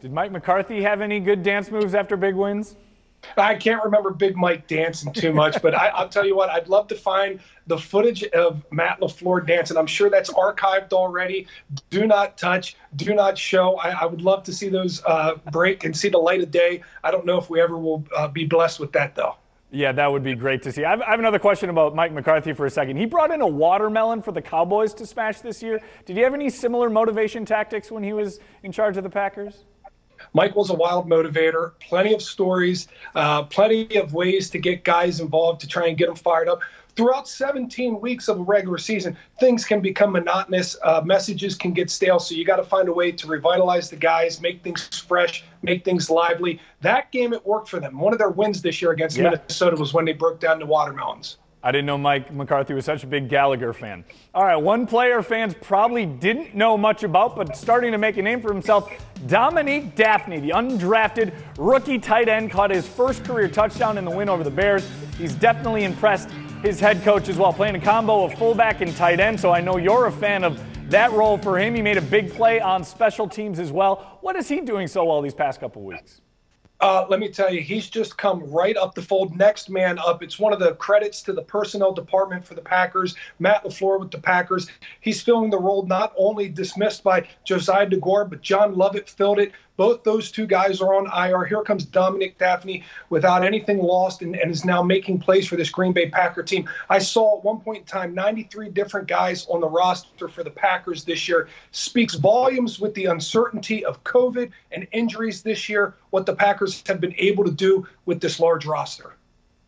Did 0.00 0.12
Mike 0.12 0.32
McCarthy 0.32 0.82
have 0.82 1.00
any 1.00 1.20
good 1.20 1.42
dance 1.42 1.70
moves 1.70 1.94
after 1.94 2.16
big 2.16 2.34
wins? 2.34 2.76
I 3.36 3.54
can't 3.54 3.82
remember 3.84 4.10
Big 4.10 4.36
Mike 4.36 4.66
dancing 4.66 5.12
too 5.12 5.32
much, 5.32 5.60
but 5.62 5.74
I, 5.74 6.02
will 6.02 6.08
tell 6.08 6.26
you 6.26 6.36
what, 6.36 6.48
I'd 6.50 6.68
love 6.68 6.88
to 6.88 6.94
find 6.94 7.40
the 7.66 7.78
footage 7.78 8.24
of 8.24 8.64
Matt 8.70 9.00
LaFleur 9.00 9.46
dancing. 9.46 9.76
I'm 9.76 9.86
sure 9.86 10.10
that's 10.10 10.30
archived 10.30 10.92
already. 10.92 11.46
Do 11.90 12.06
not 12.06 12.38
touch, 12.38 12.76
do 12.96 13.14
not 13.14 13.36
show. 13.36 13.76
I, 13.76 13.90
I 13.90 14.06
would 14.06 14.22
love 14.22 14.42
to 14.44 14.52
see 14.52 14.68
those 14.68 15.02
uh, 15.04 15.34
break 15.52 15.84
and 15.84 15.96
see 15.96 16.08
the 16.08 16.18
light 16.18 16.42
of 16.42 16.50
day. 16.50 16.82
I 17.04 17.10
don't 17.10 17.26
know 17.26 17.38
if 17.38 17.50
we 17.50 17.60
ever 17.60 17.76
will 17.76 18.04
uh, 18.16 18.28
be 18.28 18.46
blessed 18.46 18.80
with 18.80 18.92
that, 18.92 19.14
though. 19.14 19.36
Yeah, 19.72 19.92
that 19.92 20.10
would 20.10 20.24
be 20.24 20.34
great 20.34 20.62
to 20.62 20.72
see. 20.72 20.84
I 20.84 20.90
have, 20.90 21.20
another 21.20 21.38
question 21.38 21.70
about 21.70 21.94
Mike 21.94 22.12
McCarthy 22.12 22.52
for 22.52 22.66
a 22.66 22.70
second. 22.70 22.96
He 22.96 23.06
brought 23.06 23.30
in 23.30 23.40
a 23.40 23.46
watermelon 23.46 24.20
for 24.20 24.32
the 24.32 24.42
Cowboys 24.42 24.92
to 24.94 25.06
smash 25.06 25.40
this 25.40 25.62
year. 25.62 25.80
Did 26.06 26.16
he 26.16 26.22
have 26.22 26.34
any 26.34 26.50
similar 26.50 26.90
motivation 26.90 27.44
tactics 27.44 27.90
when 27.90 28.02
he 28.02 28.12
was 28.12 28.40
in 28.64 28.72
charge 28.72 28.96
of 28.96 29.04
the 29.04 29.10
Packers? 29.10 29.64
Mike 30.34 30.54
was 30.56 30.70
a 30.70 30.74
wild 30.74 31.08
motivator, 31.08 31.72
plenty 31.80 32.12
of 32.12 32.20
stories, 32.20 32.88
uh, 33.14 33.44
plenty 33.44 33.96
of 33.96 34.12
ways 34.12 34.50
to 34.50 34.58
get 34.58 34.84
guys 34.84 35.20
involved 35.20 35.60
to 35.60 35.68
try 35.68 35.86
and 35.86 35.96
get 35.96 36.06
them 36.06 36.16
fired 36.16 36.48
up 36.48 36.60
throughout 37.00 37.26
17 37.26 37.98
weeks 37.98 38.28
of 38.28 38.40
a 38.40 38.42
regular 38.42 38.76
season, 38.76 39.16
things 39.38 39.64
can 39.64 39.80
become 39.80 40.12
monotonous. 40.12 40.76
Uh, 40.84 41.00
messages 41.02 41.54
can 41.54 41.72
get 41.72 41.88
stale. 41.88 42.18
So 42.18 42.34
you 42.34 42.44
got 42.44 42.56
to 42.56 42.62
find 42.62 42.88
a 42.88 42.92
way 42.92 43.10
to 43.10 43.26
revitalize 43.26 43.88
the 43.88 43.96
guys, 43.96 44.42
make 44.42 44.62
things 44.62 44.86
fresh, 45.00 45.42
make 45.62 45.82
things 45.82 46.10
lively. 46.10 46.60
That 46.82 47.10
game, 47.10 47.32
it 47.32 47.44
worked 47.46 47.70
for 47.70 47.80
them. 47.80 47.98
One 47.98 48.12
of 48.12 48.18
their 48.18 48.28
wins 48.28 48.60
this 48.60 48.82
year 48.82 48.90
against 48.90 49.16
yeah. 49.16 49.30
Minnesota 49.30 49.76
was 49.76 49.94
when 49.94 50.04
they 50.04 50.12
broke 50.12 50.40
down 50.40 50.58
the 50.58 50.66
watermelons. 50.66 51.38
I 51.62 51.72
didn't 51.72 51.86
know 51.86 51.96
Mike 51.96 52.32
McCarthy 52.32 52.74
was 52.74 52.84
such 52.84 53.02
a 53.02 53.06
big 53.06 53.30
Gallagher 53.30 53.72
fan. 53.72 54.04
All 54.34 54.44
right, 54.44 54.56
one 54.56 54.86
player 54.86 55.22
fans 55.22 55.54
probably 55.60 56.04
didn't 56.04 56.54
know 56.54 56.76
much 56.76 57.02
about, 57.02 57.34
but 57.34 57.56
starting 57.56 57.92
to 57.92 57.98
make 57.98 58.18
a 58.18 58.22
name 58.22 58.42
for 58.42 58.52
himself. 58.52 58.90
Dominique 59.26 59.94
Dafney, 59.94 60.40
the 60.40 60.50
undrafted 60.50 61.34
rookie 61.58 61.98
tight 61.98 62.28
end, 62.28 62.50
caught 62.50 62.70
his 62.70 62.86
first 62.86 63.24
career 63.24 63.48
touchdown 63.48 63.96
in 63.96 64.04
the 64.04 64.10
win 64.10 64.28
over 64.28 64.42
the 64.44 64.50
Bears. 64.50 64.88
He's 65.18 65.34
definitely 65.34 65.84
impressed 65.84 66.30
his 66.62 66.78
head 66.78 67.02
coach 67.02 67.28
as 67.28 67.36
well, 67.36 67.52
playing 67.52 67.74
a 67.74 67.80
combo 67.80 68.24
of 68.24 68.34
fullback 68.34 68.80
and 68.80 68.94
tight 68.94 69.18
end. 69.18 69.40
So 69.40 69.50
I 69.50 69.60
know 69.60 69.78
you're 69.78 70.06
a 70.06 70.12
fan 70.12 70.44
of 70.44 70.60
that 70.90 71.10
role 71.12 71.38
for 71.38 71.58
him. 71.58 71.74
He 71.74 71.82
made 71.82 71.96
a 71.96 72.02
big 72.02 72.32
play 72.32 72.60
on 72.60 72.84
special 72.84 73.28
teams 73.28 73.58
as 73.58 73.72
well. 73.72 74.18
What 74.20 74.36
is 74.36 74.48
he 74.48 74.60
doing 74.60 74.86
so 74.86 75.04
well 75.04 75.22
these 75.22 75.34
past 75.34 75.60
couple 75.60 75.82
weeks? 75.82 76.20
Uh, 76.80 77.04
let 77.10 77.20
me 77.20 77.28
tell 77.28 77.52
you, 77.52 77.60
he's 77.60 77.90
just 77.90 78.16
come 78.16 78.42
right 78.50 78.76
up 78.76 78.94
the 78.94 79.02
fold. 79.02 79.36
Next 79.36 79.68
man 79.68 79.98
up. 79.98 80.22
It's 80.22 80.38
one 80.38 80.54
of 80.54 80.58
the 80.58 80.74
credits 80.76 81.20
to 81.22 81.34
the 81.34 81.42
personnel 81.42 81.92
department 81.92 82.42
for 82.42 82.54
the 82.54 82.62
Packers. 82.62 83.16
Matt 83.38 83.64
LaFleur 83.64 84.00
with 84.00 84.10
the 84.10 84.18
Packers. 84.18 84.66
He's 85.00 85.20
filling 85.20 85.50
the 85.50 85.58
role 85.58 85.84
not 85.84 86.14
only 86.16 86.48
dismissed 86.48 87.04
by 87.04 87.28
Josiah 87.44 87.86
Deguara, 87.86 88.30
but 88.30 88.40
John 88.40 88.76
Lovett 88.76 89.10
filled 89.10 89.40
it. 89.40 89.52
Both 89.80 90.04
those 90.04 90.30
two 90.30 90.46
guys 90.46 90.82
are 90.82 90.94
on 90.94 91.06
IR. 91.06 91.46
Here 91.46 91.62
comes 91.62 91.86
Dominique 91.86 92.36
Dafney 92.36 92.84
without 93.08 93.42
anything 93.42 93.78
lost 93.78 94.20
and, 94.20 94.36
and, 94.36 94.50
is 94.50 94.62
now 94.62 94.82
making 94.82 95.20
plays 95.20 95.48
for 95.48 95.56
this 95.56 95.70
Green 95.70 95.94
Bay 95.94 96.10
Packer 96.10 96.42
team. 96.42 96.68
I 96.90 96.98
saw 96.98 97.38
at 97.38 97.44
one 97.44 97.60
point 97.60 97.78
in 97.78 97.84
time 97.84 98.12
93 98.12 98.68
different 98.68 99.08
guys 99.08 99.46
on 99.46 99.62
the 99.62 99.68
roster 99.70 100.28
for 100.28 100.44
the 100.44 100.50
Packers 100.50 101.02
this 101.04 101.26
year. 101.26 101.48
Speaks 101.70 102.14
volumes 102.14 102.78
with 102.78 102.92
the 102.92 103.06
uncertainty 103.06 103.82
of 103.86 104.04
COVID 104.04 104.50
and 104.70 104.86
injuries 104.92 105.40
this 105.40 105.66
year, 105.66 105.94
what 106.10 106.26
the 106.26 106.36
Packers 106.36 106.82
have 106.86 107.00
been 107.00 107.14
able 107.16 107.44
to 107.44 107.50
do 107.50 107.86
with 108.04 108.20
this 108.20 108.38
large 108.38 108.66
roster. 108.66 109.14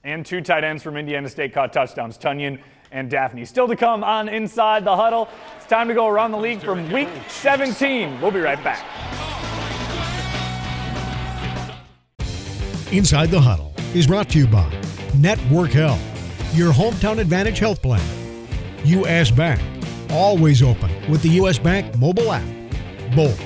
And 0.04 0.26
two 0.26 0.42
tight 0.42 0.62
ends 0.62 0.82
from 0.82 0.98
Indiana 0.98 1.30
State 1.30 1.54
caught 1.54 1.72
touchdowns. 1.72 2.18
Tonyan 2.18 2.60
and 2.90 3.10
Dafney. 3.10 3.46
Still 3.46 3.66
to 3.66 3.76
come 3.76 4.04
on 4.04 4.28
Inside 4.28 4.84
the 4.84 4.94
Huddle. 4.94 5.30
It's 5.56 5.66
time 5.68 5.88
to 5.88 5.94
go 5.94 6.06
around 6.06 6.32
the 6.32 6.38
league 6.38 6.60
from 6.60 6.92
week 6.92 7.08
17. 7.28 8.20
We'll 8.20 8.30
be 8.30 8.40
right 8.40 8.62
back. 8.62 9.31
Inside 12.92 13.30
the 13.30 13.40
Huddle 13.40 13.72
is 13.94 14.06
brought 14.06 14.28
to 14.30 14.38
you 14.38 14.46
by 14.46 14.70
Network 15.16 15.70
Health, 15.70 15.98
your 16.54 16.74
hometown 16.74 17.20
advantage 17.20 17.58
health 17.58 17.80
plan. 17.80 18.02
U.S. 18.84 19.30
Bank, 19.30 19.62
always 20.10 20.62
open 20.62 20.90
with 21.10 21.22
the 21.22 21.30
U.S. 21.30 21.58
Bank 21.58 21.96
mobile 21.96 22.30
app. 22.30 22.44
Boldt, 23.12 23.38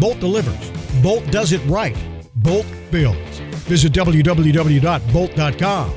Boldt 0.00 0.18
delivers. 0.18 0.72
Boldt 1.00 1.30
does 1.30 1.52
it 1.52 1.64
right. 1.66 1.96
Boldt 2.40 2.66
builds. 2.90 3.38
Visit 3.68 3.92
www.boldt.com. 3.92 5.92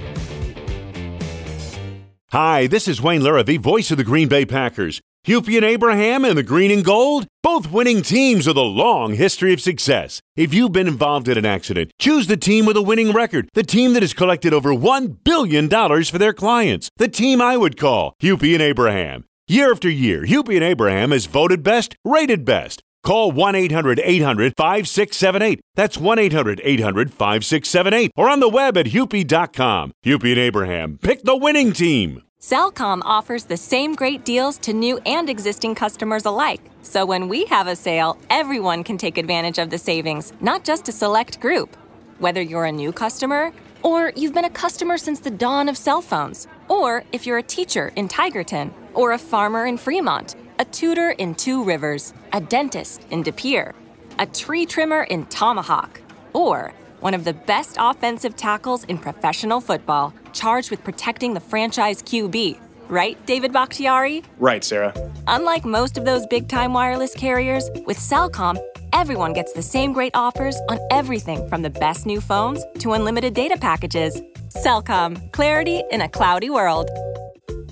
Hi, 2.32 2.68
this 2.68 2.88
is 2.88 3.02
Wayne 3.02 3.22
Larrivee, 3.22 3.60
voice 3.60 3.90
of 3.90 3.98
the 3.98 4.04
Green 4.04 4.28
Bay 4.28 4.46
Packers. 4.46 5.02
Hupy 5.24 5.56
and 5.56 5.66
Abraham 5.66 6.26
and 6.26 6.36
the 6.36 6.42
Green 6.42 6.72
and 6.72 6.84
Gold, 6.84 7.28
both 7.44 7.72
winning 7.72 8.02
teams 8.02 8.48
with 8.48 8.58
a 8.58 8.62
long 8.62 9.14
history 9.14 9.54
of 9.54 9.62
success. 9.62 10.20
If 10.36 10.52
you've 10.52 10.72
been 10.72 10.88
involved 10.88 11.28
in 11.28 11.38
an 11.38 11.46
accident, 11.46 11.92
choose 12.00 12.26
the 12.26 12.38
team 12.38 12.66
with 12.66 12.76
a 12.76 12.82
winning 12.82 13.12
record, 13.12 13.48
the 13.54 13.62
team 13.62 13.94
that 13.94 14.02
has 14.02 14.16
collected 14.16 14.52
over 14.52 14.72
$1 14.72 15.24
billion 15.24 15.70
for 15.70 16.18
their 16.18 16.34
clients, 16.34 16.90
the 16.98 17.08
team 17.08 17.40
I 17.40 17.56
would 17.56 17.78
call 17.78 18.16
Hupy 18.20 18.54
and 18.54 18.64
Abraham. 18.64 19.26
Year 19.48 19.72
after 19.72 19.90
year, 19.92 20.24
Hupy 20.24 20.56
and 20.56 20.64
Abraham 20.64 21.12
has 21.12 21.28
voted 21.28 21.62
best, 21.62 21.96
rated 22.04 22.44
best. 22.44 22.82
Call 23.04 23.32
1 23.32 23.54
800 23.54 24.00
800 24.04 24.54
5678. 24.58 25.62
That's 25.76 26.00
1 26.00 26.18
800 26.18 26.62
800 26.64 27.12
5678 27.12 28.12
or 28.16 28.28
on 28.28 28.40
the 28.40 28.50
web 28.50 28.76
at 28.76 28.88
hupy.com. 28.88 29.92
Hupy 30.04 30.32
and 30.32 30.40
Abraham, 30.40 30.98
pick 31.00 31.22
the 31.24 31.36
winning 31.36 31.74
team. 31.74 32.24
Cellcom 32.44 33.04
offers 33.06 33.44
the 33.44 33.56
same 33.56 33.94
great 33.94 34.26
deals 34.26 34.58
to 34.58 34.74
new 34.74 34.98
and 35.06 35.30
existing 35.30 35.76
customers 35.76 36.26
alike. 36.26 36.60
So 36.82 37.06
when 37.06 37.28
we 37.28 37.46
have 37.46 37.68
a 37.68 37.76
sale, 37.76 38.18
everyone 38.32 38.84
can 38.84 38.98
take 38.98 39.20
advantage 39.20 39.60
of 39.60 39.70
the 39.70 39.78
savings, 39.78 40.34
not 40.42 40.64
just 40.64 40.90
a 40.90 40.92
select 40.92 41.40
group. 41.40 41.78
Whether 42.18 42.42
you're 42.42 42.66
a 42.66 42.72
new 42.72 42.92
customer, 42.92 43.52
or 43.84 44.12
you've 44.16 44.34
been 44.34 44.46
a 44.46 44.50
customer 44.50 44.98
since 44.98 45.20
the 45.20 45.30
dawn 45.30 45.70
of 45.70 45.78
cell 45.78 46.02
phones, 46.02 46.48
or 46.68 47.04
if 47.12 47.28
you're 47.28 47.38
a 47.38 47.44
teacher 47.44 47.94
in 47.96 48.08
Tigerton, 48.08 48.74
or 48.96 49.12
a 49.12 49.20
farmer 49.20 49.68
in 49.68 49.78
Fremont, 49.78 50.34
a 50.58 50.66
tutor 50.66 51.12
in 51.12 51.36
Two 51.36 51.64
Rivers, 51.64 52.12
a 52.34 52.42
dentist 52.42 53.06
in 53.12 53.22
De 53.22 53.32
Pere, 53.32 53.76
a 54.18 54.26
tree 54.26 54.66
trimmer 54.66 55.04
in 55.04 55.28
Tomahawk, 55.28 56.02
or 56.34 56.74
one 57.02 57.14
of 57.14 57.26
the 57.26 57.34
best 57.34 57.76
offensive 57.80 58.36
tackles 58.36 58.86
in 58.86 58.98
professional 58.98 59.60
football, 59.60 60.14
charged 60.32 60.72
with 60.72 60.84
protecting 60.84 61.34
the 61.34 61.40
franchise 61.40 62.02
QB. 62.02 62.58
Right, 62.88 63.24
David 63.26 63.52
Bakhtiari? 63.52 64.24
Right, 64.38 64.64
Sarah. 64.64 64.94
Unlike 65.28 65.66
most 65.66 65.98
of 65.98 66.06
those 66.06 66.26
big 66.28 66.48
time 66.48 66.74
wireless 66.74 67.14
carriers, 67.14 67.70
with 67.86 67.98
Cellcom, 67.98 68.58
everyone 68.94 69.34
gets 69.34 69.54
the 69.54 69.62
same 69.62 69.94
great 69.94 70.16
offers 70.16 70.58
on 70.70 70.80
everything 70.92 71.48
from 71.50 71.62
the 71.62 71.70
best 71.70 72.06
new 72.06 72.22
phones 72.22 72.64
to 72.80 72.94
unlimited 72.94 73.34
data 73.34 73.58
packages. 73.58 74.22
Cellcom, 74.50 75.32
clarity 75.32 75.84
in 75.92 76.02
a 76.02 76.10
cloudy 76.10 76.50
world. 76.50 76.90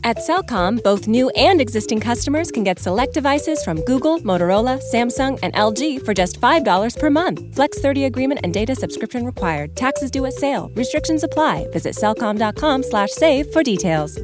At 0.03 0.17
Cellcom, 0.17 0.81
both 0.83 1.07
new 1.07 1.29
and 1.31 1.59
existing 1.59 1.99
customers 1.99 2.51
can 2.51 2.63
get 2.63 2.79
select 2.79 3.13
devices 3.13 3.63
from 3.63 3.81
Google, 3.81 4.19
Motorola, 4.19 4.81
Samsung, 4.93 5.37
and 5.43 5.53
LG 5.53 6.05
for 6.05 6.13
just 6.13 6.39
$5 6.39 6.97
per 6.97 7.09
month. 7.09 7.53
Flex 7.55 7.79
30 7.79 8.05
agreement 8.05 8.39
and 8.43 8.53
data 8.53 8.75
subscription 8.75 9.25
required. 9.25 9.75
Taxes 9.75 10.09
due 10.09 10.25
at 10.25 10.33
sale. 10.33 10.71
Restrictions 10.75 11.23
apply. 11.23 11.67
Visit 11.71 11.95
cellcom.com 11.95 12.83
slash 12.83 13.11
save 13.11 13.51
for 13.51 13.61
details. 13.61 14.17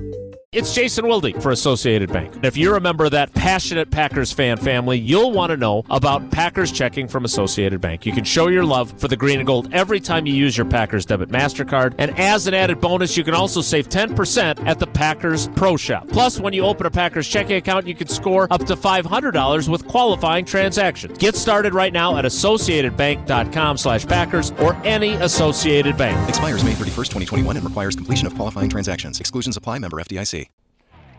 It's 0.55 0.73
Jason 0.73 1.05
Wilde 1.05 1.43
for 1.43 1.51
Associated 1.51 2.13
Bank. 2.13 2.33
If 2.41 2.55
you're 2.55 2.77
a 2.77 2.79
member 2.79 3.03
of 3.03 3.11
that 3.11 3.33
passionate 3.33 3.91
Packers 3.91 4.31
fan 4.31 4.55
family, 4.55 4.97
you'll 4.97 5.33
want 5.33 5.49
to 5.49 5.57
know 5.57 5.83
about 5.89 6.31
Packers 6.31 6.71
checking 6.71 7.09
from 7.09 7.25
Associated 7.25 7.81
Bank. 7.81 8.05
You 8.05 8.13
can 8.13 8.23
show 8.23 8.47
your 8.47 8.63
love 8.63 8.97
for 8.97 9.09
the 9.09 9.17
green 9.17 9.39
and 9.39 9.45
gold 9.45 9.67
every 9.73 9.99
time 9.99 10.25
you 10.25 10.33
use 10.33 10.55
your 10.55 10.65
Packers 10.65 11.05
debit 11.05 11.27
MasterCard. 11.27 11.95
And 11.97 12.17
as 12.17 12.47
an 12.47 12.53
added 12.53 12.79
bonus, 12.79 13.17
you 13.17 13.25
can 13.25 13.33
also 13.33 13.59
save 13.59 13.89
10% 13.89 14.65
at 14.65 14.79
the 14.79 14.87
Packers 14.87 15.49
Pro 15.57 15.75
Shop. 15.75 16.07
Plus, 16.07 16.39
when 16.39 16.53
you 16.53 16.63
open 16.63 16.85
a 16.85 16.89
Packers 16.89 17.27
checking 17.27 17.57
account, 17.57 17.85
you 17.85 17.93
can 17.93 18.07
score 18.07 18.47
up 18.49 18.65
to 18.67 18.77
$500 18.77 19.67
with 19.67 19.85
qualifying 19.87 20.45
transactions. 20.45 21.17
Get 21.17 21.35
started 21.35 21.73
right 21.73 21.91
now 21.91 22.15
at 22.15 22.23
associatedbank.com 22.23 23.75
slash 23.75 24.05
Packers 24.05 24.51
or 24.61 24.73
any 24.85 25.15
Associated 25.15 25.97
Bank. 25.97 26.29
Expires 26.29 26.63
May 26.63 26.71
31st, 26.71 27.11
2021 27.11 27.57
and 27.57 27.65
requires 27.65 27.93
completion 27.93 28.25
of 28.25 28.35
qualifying 28.35 28.69
transactions. 28.69 29.19
Exclusions 29.19 29.57
apply. 29.57 29.79
Member 29.79 29.97
FDIC. 29.97 30.44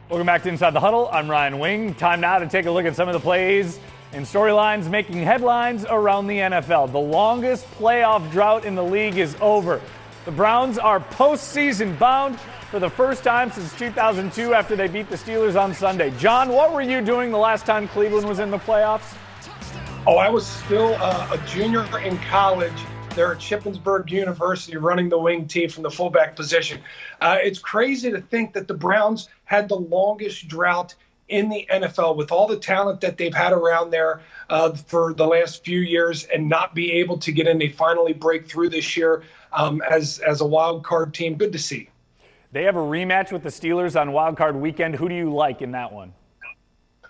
Welcome 0.09 0.27
back 0.27 0.45
to 0.45 0.49
Inside 0.49 0.71
the 0.71 0.79
Huddle. 0.79 1.09
I'm 1.11 1.29
Ryan 1.29 1.59
Wing. 1.59 1.93
Time 1.93 2.21
now 2.21 2.39
to 2.39 2.49
take 2.49 2.67
a 2.67 2.71
look 2.71 2.87
at 2.87 2.95
some 2.95 3.09
of 3.09 3.13
the 3.13 3.19
plays 3.19 3.81
and 4.13 4.25
storylines 4.25 4.89
making 4.89 5.17
headlines 5.17 5.85
around 5.85 6.29
the 6.29 6.39
NFL. 6.39 6.93
The 6.93 6.99
longest 6.99 7.69
playoff 7.73 8.31
drought 8.31 8.65
in 8.65 8.77
the 8.77 8.85
league 8.85 9.19
is 9.19 9.37
over. 9.41 9.81
The 10.25 10.31
Browns 10.31 10.79
are 10.79 11.01
postseason 11.01 11.99
bound 11.99 12.39
for 12.71 12.79
the 12.79 12.89
first 12.89 13.25
time 13.25 13.51
since 13.51 13.77
2002 13.77 14.55
after 14.55 14.77
they 14.77 14.87
beat 14.87 15.11
the 15.11 15.17
Steelers 15.17 15.61
on 15.61 15.75
Sunday. 15.75 16.13
John, 16.19 16.51
what 16.51 16.73
were 16.73 16.83
you 16.83 17.01
doing 17.01 17.33
the 17.33 17.39
last 17.39 17.67
time 17.67 17.89
Cleveland 17.89 18.29
was 18.29 18.39
in 18.39 18.53
the 18.53 18.59
playoffs? 18.59 19.17
Oh, 20.07 20.19
I 20.19 20.31
was 20.31 20.47
still 20.47 20.95
uh, 21.01 21.31
a 21.33 21.47
junior 21.49 21.85
in 21.99 22.17
college 22.19 22.81
there 23.17 23.33
at 23.33 23.39
Shippensburg 23.39 24.11
University 24.11 24.77
running 24.77 25.09
the 25.09 25.19
wing 25.19 25.49
tee 25.49 25.67
from 25.67 25.83
the 25.83 25.91
fullback 25.91 26.37
position. 26.37 26.81
Uh, 27.21 27.39
it's 27.43 27.59
crazy 27.59 28.11
to 28.13 28.21
think 28.21 28.53
that 28.53 28.69
the 28.69 28.75
Browns 28.75 29.31
had 29.47 29.69
the 29.69 29.77
longest 29.77 30.47
drought 30.49 30.95
in 31.29 31.49
the 31.49 31.67
NFL 31.73 32.17
with 32.17 32.31
all 32.31 32.47
the 32.47 32.59
talent 32.59 33.01
that 33.01 33.17
they've 33.17 33.35
had 33.35 33.53
around 33.53 33.91
there 33.91 34.21
uh, 34.49 34.73
for 34.73 35.13
the 35.15 35.27
last 35.27 35.65
few 35.65 35.81
years 35.81 36.25
and 36.25 36.49
not 36.49 36.75
be 36.75 36.93
able 36.93 37.19
to 37.19 37.33
get 37.33 37.49
in. 37.49 37.59
They 37.59 37.69
finally 37.69 38.13
break 38.13 38.49
through 38.49 38.71
this 38.71 38.97
year 38.97 39.25
um, 39.53 39.83
as, 39.91 40.21
as 40.21 40.41
a 40.41 40.47
wild 40.47 40.85
card 40.85 41.15
team. 41.15 41.37
Good 41.37 41.53
to 41.53 41.59
see. 41.59 41.89
They 42.53 42.63
have 42.63 42.77
a 42.77 42.81
rematch 42.81 43.33
with 43.33 43.43
the 43.43 43.49
Steelers 43.49 44.01
on 44.01 44.13
wild 44.13 44.37
card 44.37 44.55
weekend. 44.55 44.95
Who 44.95 45.09
do 45.09 45.15
you 45.15 45.33
like 45.33 45.63
in 45.63 45.73
that 45.73 45.93
one? 45.93 46.13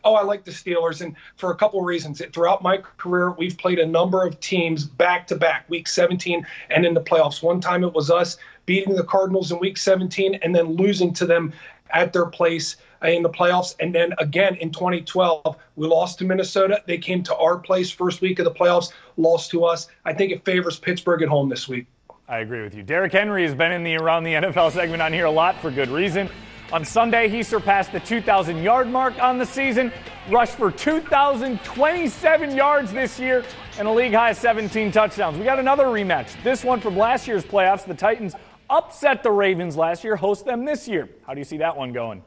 Oh, 0.06 0.14
I 0.14 0.22
like 0.22 0.44
the 0.44 0.52
Steelers, 0.52 1.02
and 1.02 1.14
for 1.36 1.50
a 1.50 1.56
couple 1.56 1.82
reasons. 1.82 2.22
Throughout 2.32 2.62
my 2.62 2.78
career, 2.78 3.32
we've 3.32 3.58
played 3.58 3.80
a 3.80 3.86
number 3.86 4.24
of 4.24 4.38
teams 4.40 4.84
back 4.84 5.26
to 5.26 5.36
back, 5.36 5.68
Week 5.68 5.88
17 5.88 6.46
and 6.70 6.86
in 6.86 6.94
the 6.94 7.00
playoffs. 7.00 7.42
One 7.42 7.60
time 7.60 7.82
it 7.82 7.92
was 7.92 8.10
us 8.10 8.38
beating 8.66 8.94
the 8.94 9.04
Cardinals 9.04 9.50
in 9.50 9.58
Week 9.58 9.76
17 9.76 10.36
and 10.36 10.54
then 10.54 10.76
losing 10.76 11.12
to 11.14 11.26
them 11.26 11.52
at 11.90 12.12
their 12.12 12.26
place 12.26 12.76
in 13.02 13.22
the 13.22 13.30
playoffs. 13.30 13.74
And 13.80 13.94
then 13.94 14.14
again 14.18 14.54
in 14.56 14.70
2012, 14.70 15.56
we 15.74 15.86
lost 15.86 16.18
to 16.20 16.24
Minnesota. 16.24 16.82
They 16.86 16.98
came 16.98 17.22
to 17.24 17.36
our 17.36 17.58
place 17.58 17.90
first 17.90 18.20
week 18.20 18.38
of 18.38 18.44
the 18.44 18.50
playoffs, 18.50 18.92
lost 19.16 19.50
to 19.50 19.64
us. 19.64 19.88
I 20.04 20.12
think 20.12 20.32
it 20.32 20.44
favors 20.44 20.78
Pittsburgh 20.78 21.22
at 21.22 21.28
home 21.28 21.48
this 21.48 21.68
week. 21.68 21.86
I 22.28 22.38
agree 22.38 22.62
with 22.62 22.74
you. 22.74 22.82
Derrick 22.82 23.12
Henry 23.12 23.42
has 23.42 23.54
been 23.54 23.72
in 23.72 23.84
the 23.84 23.96
Around 23.96 24.24
the 24.24 24.34
NFL 24.34 24.72
segment 24.72 25.00
on 25.02 25.12
here 25.12 25.26
a 25.26 25.30
lot 25.30 25.60
for 25.60 25.70
good 25.70 25.88
reason. 25.88 26.28
On 26.72 26.84
Sunday, 26.84 27.28
he 27.28 27.44
surpassed 27.44 27.92
the 27.92 28.00
2,000 28.00 28.60
yard 28.60 28.88
mark 28.88 29.22
on 29.22 29.38
the 29.38 29.46
season, 29.46 29.92
rushed 30.28 30.56
for 30.56 30.72
2,027 30.72 32.56
yards 32.56 32.92
this 32.92 33.20
year, 33.20 33.44
and 33.78 33.86
a 33.86 33.90
league 33.90 34.12
high 34.12 34.32
17 34.32 34.90
touchdowns. 34.90 35.38
We 35.38 35.44
got 35.44 35.60
another 35.60 35.84
rematch. 35.84 36.42
This 36.42 36.64
one 36.64 36.80
from 36.80 36.96
last 36.96 37.28
year's 37.28 37.44
playoffs. 37.44 37.84
The 37.84 37.94
Titans 37.94 38.34
upset 38.68 39.22
the 39.22 39.30
Ravens 39.30 39.76
last 39.76 40.02
year, 40.02 40.16
host 40.16 40.44
them 40.44 40.64
this 40.64 40.88
year. 40.88 41.08
How 41.24 41.34
do 41.34 41.38
you 41.38 41.44
see 41.44 41.58
that 41.58 41.76
one 41.76 41.92
going? 41.92 42.24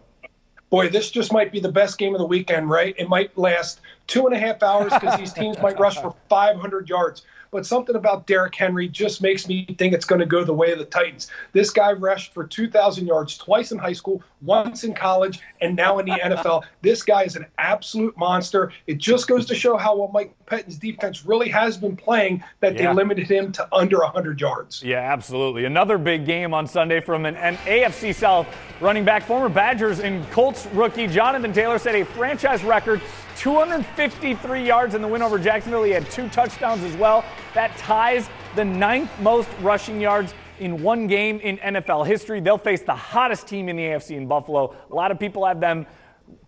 Boy, 0.69 0.88
this 0.88 1.12
just 1.12 1.34
might 1.34 1.52
be 1.52 1.60
the 1.60 1.71
best 1.71 1.97
game 1.97 2.15
of 2.15 2.19
the 2.19 2.28
weekend, 2.28 2.69
right? 2.69 2.95
It 2.97 3.10
might 3.10 3.38
last 3.38 3.82
two 4.08 4.25
and 4.25 4.34
a 4.34 4.39
half 4.39 4.63
hours 4.63 4.93
because 4.93 5.17
these 5.17 5.34
teams 5.34 5.58
might 5.62 5.78
rush 5.80 5.97
for 5.97 6.15
500 6.30 6.88
yards 6.88 7.23
but 7.51 7.65
something 7.65 7.95
about 7.95 8.27
Derrick 8.27 8.55
Henry 8.55 8.88
just 8.88 9.21
makes 9.21 9.47
me 9.47 9.65
think 9.77 9.93
it's 9.93 10.05
going 10.05 10.19
to 10.19 10.25
go 10.25 10.43
the 10.43 10.53
way 10.53 10.71
of 10.71 10.79
the 10.79 10.85
Titans. 10.85 11.29
This 11.53 11.69
guy 11.69 11.91
rushed 11.93 12.33
for 12.33 12.45
2,000 12.45 13.07
yards 13.07 13.38
twice 13.38 13.71
in 13.71 13.77
high 13.77 13.93
school, 13.93 14.21
once 14.41 14.83
in 14.83 14.93
college, 14.93 15.39
and 15.62 15.75
now 15.75 15.99
in 15.99 16.05
the 16.05 16.13
NFL. 16.13 16.63
This 16.81 17.03
guy 17.03 17.23
is 17.23 17.35
an 17.35 17.45
absolute 17.57 18.17
monster. 18.17 18.71
It 18.88 18.97
just 18.97 19.27
goes 19.27 19.45
to 19.47 19.55
show 19.55 19.77
how 19.77 19.97
well 19.97 20.12
Mike 20.13 20.33
Pettine's 20.45 20.77
defense 20.77 21.25
really 21.25 21.49
has 21.49 21.77
been 21.77 21.95
playing 21.95 22.43
that 22.59 22.75
yeah. 22.75 22.88
they 22.88 22.93
limited 22.93 23.29
him 23.29 23.51
to 23.53 23.67
under 23.73 23.99
100 23.99 24.39
yards. 24.39 24.83
Yeah, 24.83 24.99
absolutely. 24.99 25.65
Another 25.65 25.97
big 25.97 26.25
game 26.25 26.53
on 26.53 26.67
Sunday 26.67 26.99
from 26.99 27.25
an, 27.25 27.35
an 27.35 27.55
AFC 27.57 28.13
South 28.13 28.47
running 28.79 29.03
back, 29.05 29.23
former 29.23 29.49
Badgers 29.49 29.99
and 29.99 30.29
Colts 30.31 30.67
rookie 30.73 31.07
Jonathan 31.07 31.53
Taylor 31.53 31.79
set 31.79 31.95
a 31.95 32.03
franchise 32.03 32.63
record 32.63 33.01
253 33.39 34.67
yards 34.67 34.95
in 34.95 35.02
the 35.02 35.08
win 35.08 35.21
over 35.21 35.39
Jacksonville. 35.39 35.84
He 35.84 35.91
had 35.91 36.12
two 36.12 36.28
touchdowns 36.28 36.84
as 36.84 36.93
well. 36.97 37.23
That 37.54 37.75
ties 37.78 38.30
the 38.56 38.65
ninth 38.65 39.10
most 39.21 39.47
rushing 39.62 40.02
yards 40.02 40.34
in 40.60 40.84
one 40.84 41.08
game 41.08 41.39
in 41.39 41.58
NFL 41.60 42.06
history. 42.06 42.41
They'll 42.41 42.58
face 42.58 42.82
the 42.82 42.93
hottest 42.93 43.47
team 43.47 43.69
in 43.69 43.78
the 43.78 43.84
AFC 43.84 44.17
in 44.17 44.28
Buffalo. 44.28 44.75
A 44.91 44.93
lot 44.93 45.10
of 45.10 45.19
people 45.19 45.45
have 45.45 45.62
them 45.62 45.88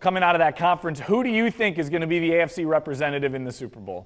coming 0.01 0.21
out 0.21 0.35
of 0.35 0.39
that 0.39 0.57
conference. 0.57 0.99
Who 0.99 1.23
do 1.23 1.29
you 1.29 1.49
think 1.49 1.79
is 1.79 1.89
going 1.89 2.01
to 2.01 2.07
be 2.07 2.19
the 2.19 2.31
AFC 2.31 2.67
representative 2.67 3.35
in 3.35 3.45
the 3.45 3.53
Super 3.53 3.79
Bowl? 3.79 4.05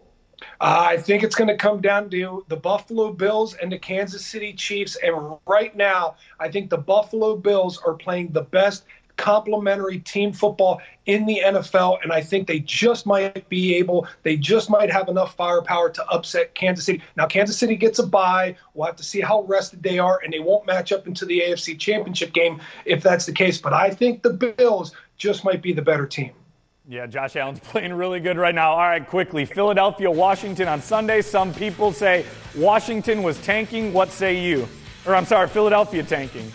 Uh, 0.61 0.85
I 0.89 0.97
think 0.97 1.23
it's 1.23 1.35
going 1.35 1.47
to 1.47 1.57
come 1.57 1.81
down 1.81 2.09
to 2.11 2.45
the 2.49 2.57
Buffalo 2.57 3.11
Bills 3.11 3.55
and 3.55 3.71
the 3.71 3.79
Kansas 3.79 4.23
City 4.23 4.53
Chiefs. 4.53 4.95
And 5.01 5.37
right 5.47 5.75
now, 5.75 6.17
I 6.39 6.49
think 6.49 6.69
the 6.69 6.77
Buffalo 6.77 7.35
Bills 7.35 7.81
are 7.83 7.93
playing 7.93 8.31
the 8.31 8.41
best 8.43 8.85
complementary 9.17 9.99
team 9.99 10.31
football 10.31 10.81
in 11.05 11.25
the 11.25 11.41
NFL, 11.43 12.01
and 12.03 12.11
I 12.11 12.21
think 12.21 12.47
they 12.47 12.59
just 12.59 13.05
might 13.05 13.47
be 13.49 13.75
able, 13.75 14.07
they 14.23 14.37
just 14.37 14.69
might 14.69 14.91
have 14.91 15.07
enough 15.07 15.35
firepower 15.35 15.89
to 15.91 16.07
upset 16.09 16.55
Kansas 16.55 16.85
City. 16.85 17.01
Now, 17.15 17.27
Kansas 17.27 17.57
City 17.57 17.75
gets 17.75 17.99
a 17.99 18.07
bye. 18.07 18.55
We'll 18.73 18.87
have 18.87 18.95
to 18.97 19.03
see 19.03 19.21
how 19.21 19.43
rested 19.43 19.83
they 19.83 19.99
are, 19.99 20.19
and 20.23 20.33
they 20.33 20.39
won't 20.39 20.65
match 20.65 20.91
up 20.91 21.07
into 21.07 21.25
the 21.25 21.41
AFC 21.41 21.77
Championship 21.79 22.33
game 22.33 22.61
if 22.85 23.03
that's 23.03 23.25
the 23.25 23.33
case. 23.33 23.59
But 23.59 23.73
I 23.73 23.89
think 23.89 24.23
the 24.23 24.31
Bills 24.31 24.93
just 25.17 25.43
might 25.43 25.61
be 25.61 25.73
the 25.73 25.81
better 25.81 26.05
team. 26.05 26.31
Yeah, 26.87 27.07
Josh 27.07 27.35
Allen's 27.35 27.59
playing 27.63 27.93
really 27.93 28.19
good 28.19 28.37
right 28.37 28.53
now. 28.53 28.71
All 28.71 28.77
right, 28.77 29.07
quickly. 29.07 29.45
Philadelphia, 29.45 30.09
Washington 30.09 30.67
on 30.67 30.81
Sunday. 30.81 31.21
Some 31.21 31.53
people 31.53 31.91
say 31.91 32.25
Washington 32.55 33.23
was 33.23 33.39
tanking. 33.41 33.93
What 33.93 34.11
say 34.11 34.39
you? 34.39 34.67
Or 35.05 35.15
I'm 35.15 35.25
sorry, 35.25 35.47
Philadelphia 35.47 36.03
tanking. 36.03 36.51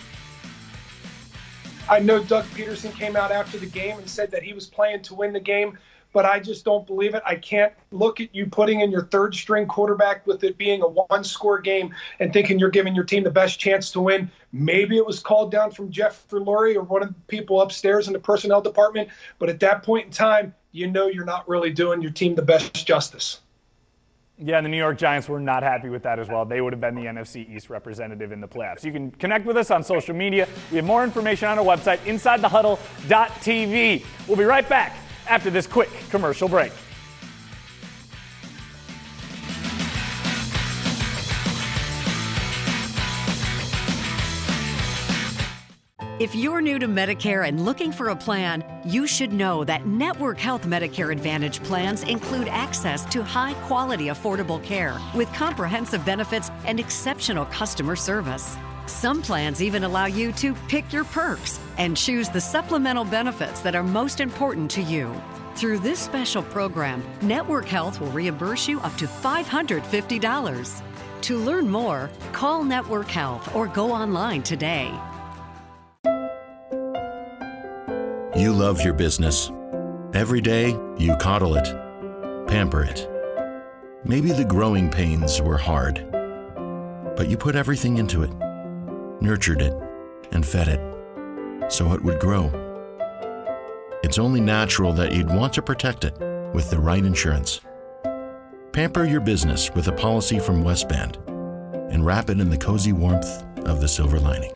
I 1.91 1.99
know 1.99 2.23
Doug 2.23 2.45
Pederson 2.55 2.95
came 2.95 3.17
out 3.17 3.33
after 3.33 3.59
the 3.59 3.67
game 3.67 3.99
and 3.99 4.09
said 4.09 4.31
that 4.31 4.45
he 4.45 4.53
was 4.53 4.69
playing 4.69 5.03
to 5.03 5.15
win 5.17 5.33
the 5.33 5.41
game, 5.41 5.77
but 6.13 6.25
I 6.25 6.39
just 6.39 6.65
don't 6.65 6.87
believe 6.87 7.17
it. 7.17 7.23
I 7.27 7.35
can't 7.35 7.73
look 7.91 8.21
at 8.21 8.33
you 8.33 8.47
putting 8.47 8.81
in 8.81 8.93
your 8.93 9.07
third 9.07 9.35
string 9.35 9.67
quarterback 9.67 10.25
with 10.25 10.45
it 10.45 10.57
being 10.57 10.83
a 10.83 10.87
one 10.87 11.25
score 11.25 11.59
game 11.59 11.93
and 12.21 12.33
thinking 12.33 12.61
you're 12.61 12.71
giving 12.71 12.95
your 12.95 13.03
team 13.03 13.25
the 13.25 13.31
best 13.31 13.59
chance 13.59 13.91
to 13.91 14.01
win. 14.01 14.31
Maybe 14.53 14.99
it 14.99 15.05
was 15.05 15.19
called 15.19 15.51
down 15.51 15.73
from 15.73 15.91
Jeff 15.91 16.29
Lurie 16.29 16.77
or 16.77 16.83
one 16.83 17.03
of 17.03 17.09
the 17.09 17.21
people 17.27 17.61
upstairs 17.61 18.07
in 18.07 18.13
the 18.13 18.21
personnel 18.21 18.61
department, 18.61 19.09
but 19.41 19.49
at 19.49 19.59
that 19.59 19.83
point 19.83 20.07
in 20.07 20.13
time, 20.13 20.55
you 20.71 20.87
know 20.87 21.09
you're 21.09 21.25
not 21.25 21.49
really 21.49 21.73
doing 21.73 22.01
your 22.03 22.13
team 22.13 22.37
the 22.37 22.43
best 22.43 22.87
justice. 22.87 23.41
Yeah, 24.43 24.57
and 24.57 24.65
the 24.65 24.71
New 24.71 24.79
York 24.79 24.97
Giants 24.97 25.29
were 25.29 25.39
not 25.39 25.63
happy 25.63 25.91
with 25.91 26.03
that 26.05 26.19
as 26.19 26.29
well. 26.29 26.47
They 26.47 26.63
would 26.63 26.73
have 26.73 26.81
been 26.81 26.95
the 26.95 27.05
NFC 27.05 27.47
East 27.55 27.69
representative 27.69 28.33
in 28.33 28.41
the 28.41 28.49
playoffs. 28.49 28.83
You 28.83 28.91
can 28.91 29.11
connect 29.11 29.45
with 29.45 29.59
us 29.59 29.71
on 29.71 29.85
social 29.85 30.15
media. 30.15 30.49
We 30.71 30.79
have 30.79 30.87
more 30.87 31.05
information 31.05 31.49
on 31.49 31.59
our 31.59 31.65
website, 31.65 31.99
insidethehuddle.tv. 31.99 34.05
We'll 34.27 34.39
be 34.39 34.45
right 34.45 34.67
back 34.67 34.97
after 35.29 35.51
this 35.51 35.67
quick 35.67 35.91
commercial 36.09 36.49
break. 36.49 36.73
If 46.21 46.35
you're 46.35 46.61
new 46.61 46.79
to 46.79 46.87
Medicare 46.87 47.49
and 47.49 47.65
looking 47.65 47.91
for 47.91 48.11
a 48.11 48.15
plan, 48.15 48.63
you 48.85 49.07
should 49.07 49.33
know 49.33 49.65
that 49.65 49.87
Network 49.87 50.39
Health 50.39 50.67
Medicare 50.67 51.11
Advantage 51.11 51.63
plans 51.63 52.03
include 52.03 52.47
access 52.47 53.07
to 53.07 53.25
high 53.25 53.55
quality, 53.67 54.09
affordable 54.09 54.63
care 54.63 55.01
with 55.15 55.33
comprehensive 55.33 56.05
benefits 56.05 56.51
and 56.67 56.79
exceptional 56.79 57.47
customer 57.47 57.97
service. 57.97 58.59
Some 58.85 59.23
plans 59.23 59.63
even 59.63 59.85
allow 59.85 60.05
you 60.05 60.31
to 60.33 60.53
pick 60.69 60.93
your 60.93 61.05
perks 61.05 61.59
and 61.79 61.97
choose 61.97 62.29
the 62.29 62.39
supplemental 62.39 63.07
benefits 63.07 63.61
that 63.63 63.75
are 63.75 63.83
most 63.83 64.21
important 64.21 64.71
to 64.73 64.83
you. 64.83 65.19
Through 65.55 65.79
this 65.79 66.01
special 66.01 66.43
program, 66.43 67.03
Network 67.23 67.65
Health 67.65 67.99
will 67.99 68.13
reimburse 68.13 68.69
you 68.69 68.79
up 68.81 68.95
to 68.99 69.07
$550. 69.07 70.83
To 71.23 71.39
learn 71.39 71.71
more, 71.71 72.11
call 72.33 72.63
Network 72.63 73.09
Health 73.09 73.57
or 73.57 73.69
go 73.69 73.91
online 73.91 74.43
today. 74.43 74.95
You 78.41 78.55
love 78.55 78.81
your 78.81 78.95
business. 78.95 79.53
Every 80.15 80.41
day, 80.41 80.71
you 80.97 81.15
coddle 81.17 81.57
it, 81.57 81.67
pamper 82.49 82.83
it. 82.83 83.07
Maybe 84.03 84.33
the 84.33 84.47
growing 84.47 84.89
pains 84.89 85.43
were 85.43 85.59
hard, 85.59 86.11
but 87.17 87.29
you 87.29 87.37
put 87.37 87.55
everything 87.55 87.99
into 87.99 88.23
it, 88.23 88.33
nurtured 89.21 89.61
it, 89.61 89.75
and 90.33 90.47
fed 90.47 90.69
it 90.69 90.81
so 91.71 91.93
it 91.93 92.03
would 92.03 92.19
grow. 92.19 92.47
It's 94.03 94.19
only 94.19 94.41
natural 94.41 94.95
that 94.95 95.13
you'd 95.13 95.29
want 95.29 95.53
to 95.53 95.63
protect 95.63 96.05
it 96.05 96.19
with 96.55 96.71
the 96.71 96.79
right 96.79 97.05
insurance. 97.05 97.61
Pamper 98.73 99.05
your 99.05 99.21
business 99.21 99.71
with 99.75 99.89
a 99.89 99.93
policy 99.93 100.39
from 100.39 100.65
West 100.65 100.89
Bend 100.89 101.19
and 101.91 102.07
wrap 102.07 102.31
it 102.31 102.41
in 102.41 102.49
the 102.49 102.57
cozy 102.57 102.95
warmth 102.95 103.45
of 103.67 103.83
the 103.83 103.89
silver 103.89 104.19
lining. 104.19 104.55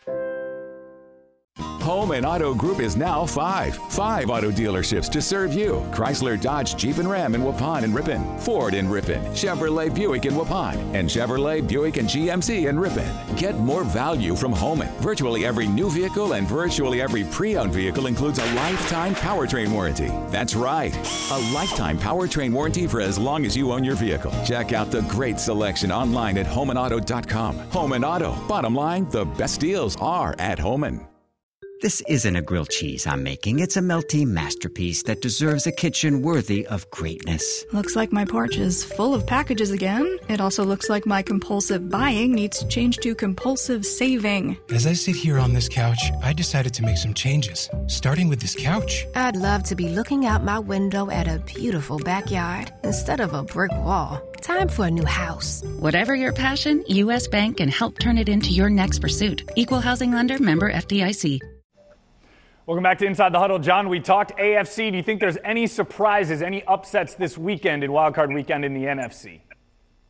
Homan 1.85 2.25
Auto 2.25 2.55
Group 2.55 2.79
is 2.79 2.97
now 2.97 3.27
five. 3.27 3.75
Five 3.75 4.31
auto 4.31 4.49
dealerships 4.49 5.07
to 5.11 5.21
serve 5.21 5.53
you. 5.53 5.87
Chrysler, 5.91 6.41
Dodge, 6.41 6.75
Jeep, 6.75 6.97
and 6.97 7.07
Ram 7.07 7.35
in 7.35 7.41
Waupun 7.41 7.83
and 7.83 7.93
Ripon. 7.93 8.39
Ford 8.39 8.73
in 8.73 8.89
Ripon. 8.89 9.23
Chevrolet, 9.35 9.93
Buick 9.93 10.25
in 10.25 10.33
Waupun. 10.33 10.77
And 10.95 11.07
Chevrolet, 11.07 11.67
Buick, 11.67 11.97
and 11.97 12.09
GMC 12.09 12.69
in 12.69 12.79
Ripon. 12.79 13.35
Get 13.35 13.59
more 13.59 13.83
value 13.83 14.35
from 14.35 14.51
Homan. 14.51 14.87
Virtually 14.95 15.45
every 15.45 15.67
new 15.67 15.91
vehicle 15.91 16.33
and 16.33 16.47
virtually 16.47 17.03
every 17.03 17.23
pre-owned 17.25 17.71
vehicle 17.71 18.07
includes 18.07 18.39
a 18.39 18.53
lifetime 18.55 19.13
powertrain 19.13 19.71
warranty. 19.71 20.09
That's 20.31 20.55
right. 20.55 20.91
A 21.31 21.53
lifetime 21.53 21.99
powertrain 21.99 22.51
warranty 22.51 22.87
for 22.87 22.99
as 22.99 23.19
long 23.19 23.45
as 23.45 23.55
you 23.55 23.71
own 23.71 23.83
your 23.83 23.95
vehicle. 23.95 24.33
Check 24.43 24.73
out 24.73 24.89
the 24.89 25.03
great 25.03 25.39
selection 25.39 25.91
online 25.91 26.39
at 26.39 26.47
homanauto.com. 26.47 27.59
Home 27.59 27.91
and 27.91 28.03
Auto. 28.03 28.33
Bottom 28.47 28.73
line, 28.73 29.07
the 29.11 29.25
best 29.25 29.61
deals 29.61 29.95
are 30.01 30.33
at 30.39 30.57
Homan. 30.57 31.05
This 31.81 32.01
isn't 32.07 32.35
a 32.37 32.41
grilled 32.41 32.69
cheese 32.69 33.05
I'm 33.05 33.21
making. 33.21 33.59
It's 33.59 33.75
a 33.75 33.81
melty 33.81 34.25
masterpiece 34.25 35.03
that 35.03 35.21
deserves 35.21 35.67
a 35.67 35.73
kitchen 35.73 36.21
worthy 36.21 36.65
of 36.67 36.89
greatness. 36.89 37.65
Looks 37.73 37.97
like 37.97 38.13
my 38.13 38.23
porch 38.23 38.57
is 38.57 38.85
full 38.85 39.13
of 39.13 39.27
packages 39.27 39.71
again. 39.71 40.17
It 40.29 40.39
also 40.39 40.63
looks 40.63 40.89
like 40.89 41.05
my 41.05 41.21
compulsive 41.21 41.89
buying 41.89 42.31
needs 42.31 42.59
to 42.59 42.67
change 42.69 42.97
to 42.99 43.13
compulsive 43.13 43.85
saving. 43.85 44.57
As 44.69 44.87
I 44.87 44.93
sit 44.93 45.17
here 45.17 45.37
on 45.37 45.53
this 45.53 45.67
couch, 45.67 45.99
I 46.23 46.31
decided 46.31 46.73
to 46.75 46.83
make 46.83 46.97
some 46.97 47.13
changes, 47.13 47.69
starting 47.87 48.29
with 48.29 48.39
this 48.39 48.55
couch. 48.55 49.05
I'd 49.13 49.35
love 49.35 49.63
to 49.63 49.75
be 49.75 49.89
looking 49.89 50.25
out 50.25 50.45
my 50.45 50.59
window 50.59 51.09
at 51.09 51.27
a 51.27 51.39
beautiful 51.39 51.99
backyard 51.99 52.71
instead 52.85 53.19
of 53.19 53.33
a 53.33 53.43
brick 53.43 53.73
wall. 53.73 54.21
Time 54.41 54.69
for 54.69 54.85
a 54.85 54.91
new 54.91 55.05
house. 55.05 55.61
Whatever 55.79 56.15
your 56.15 56.31
passion, 56.31 56.85
U.S. 56.87 57.27
Bank 57.27 57.57
can 57.57 57.67
help 57.67 57.99
turn 57.99 58.17
it 58.17 58.29
into 58.29 58.51
your 58.51 58.69
next 58.69 58.99
pursuit. 58.99 59.43
Equal 59.57 59.81
housing 59.81 60.11
lender 60.11 60.39
member 60.39 60.71
FDIC. 60.71 61.54
Welcome 62.67 62.81
back 62.81 62.97
to 62.97 63.05
Inside 63.05 63.31
the 63.31 63.37
Huddle. 63.37 63.59
John, 63.59 63.89
we 63.89 63.99
talked 63.99 64.35
AFC. 64.39 64.89
Do 64.89 64.97
you 64.97 65.03
think 65.03 65.19
there's 65.19 65.37
any 65.43 65.67
surprises, 65.67 66.41
any 66.41 66.63
upsets 66.63 67.13
this 67.13 67.37
weekend 67.37 67.83
in 67.83 67.91
Wildcard 67.91 68.33
Weekend 68.33 68.65
in 68.65 68.73
the 68.73 68.85
NFC? 68.85 69.41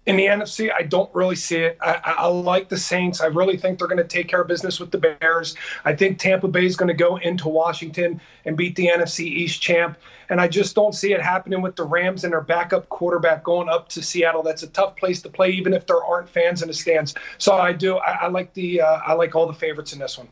In 0.06 0.16
the 0.16 0.28
NFC, 0.28 0.72
I 0.74 0.84
don't 0.84 1.14
really 1.14 1.36
see 1.36 1.58
it. 1.58 1.78
I, 1.82 2.00
I, 2.18 2.28
like 2.28 2.70
the 2.70 2.78
Saints. 2.78 3.20
I 3.20 3.26
really 3.26 3.58
think 3.58 3.78
they're 3.78 3.90
going 3.90 3.98
to 3.98 4.08
take 4.08 4.30
care 4.30 4.40
of 4.40 4.48
business 4.48 4.80
with 4.80 4.92
the 4.92 4.98
Bears. 4.98 5.58
I 5.84 5.94
think 5.94 6.18
Tampa 6.18 6.48
Bay 6.48 6.66
is 6.66 6.78
going 6.78 6.88
to 6.88 6.94
go 6.94 7.18
into 7.18 7.50
Washington 7.50 8.22
and 8.46 8.56
beat 8.56 8.78
the 8.78 8.88
NFC 8.88 9.26
East 9.26 9.62
champ. 9.62 9.98
And 10.30 10.40
I 10.40 10.48
just 10.48 10.76
don't 10.76 10.96
see 10.96 11.12
it 11.12 11.22
happening 11.22 11.62
with 11.62 11.76
the 11.76 11.84
Rams 11.84 12.24
and 12.24 12.32
their 12.32 12.40
backup 12.40 12.88
quarterback 12.88 13.44
going 13.44 13.68
up 13.68 13.90
to 13.90 14.02
Seattle. 14.02 14.44
That's 14.44 14.64
a 14.64 14.68
tough 14.68 14.96
place 14.96 15.22
to 15.24 15.30
play, 15.30 15.50
even 15.50 15.74
if 15.74 15.86
there 15.88 16.02
aren't 16.02 16.30
fans 16.30 16.62
in 16.62 16.70
the 16.70 16.74
stands. 16.74 17.16
So 17.38 17.56
I 17.56 17.74
do. 17.74 17.98
I, 17.98 18.12
I 18.12 18.28
like 18.28 18.54
the. 18.54 18.80
Uh, 18.80 19.00
I 19.06 19.12
like 19.12 19.36
all 19.36 19.46
the 19.46 19.54
favorites 19.54 19.92
in 19.92 20.00
this 20.00 20.18
one. 20.18 20.30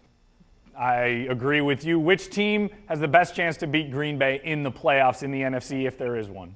I 0.78 1.28
agree 1.30 1.62
with 1.62 1.86
you. 1.86 2.00
Which 2.00 2.30
team 2.30 2.70
has 2.88 3.00
the 3.00 3.08
best 3.08 3.36
chance 3.36 3.58
to 3.58 3.68
beat 3.68 3.92
Green 3.92 4.18
Bay 4.18 4.42
in 4.44 4.64
the 4.64 4.72
playoffs 4.72 5.24
in 5.24 5.32
the 5.32 5.42
NFC 5.42 5.86
if 5.86 5.98
there 5.98 6.16
is 6.16 6.30
one? 6.30 6.56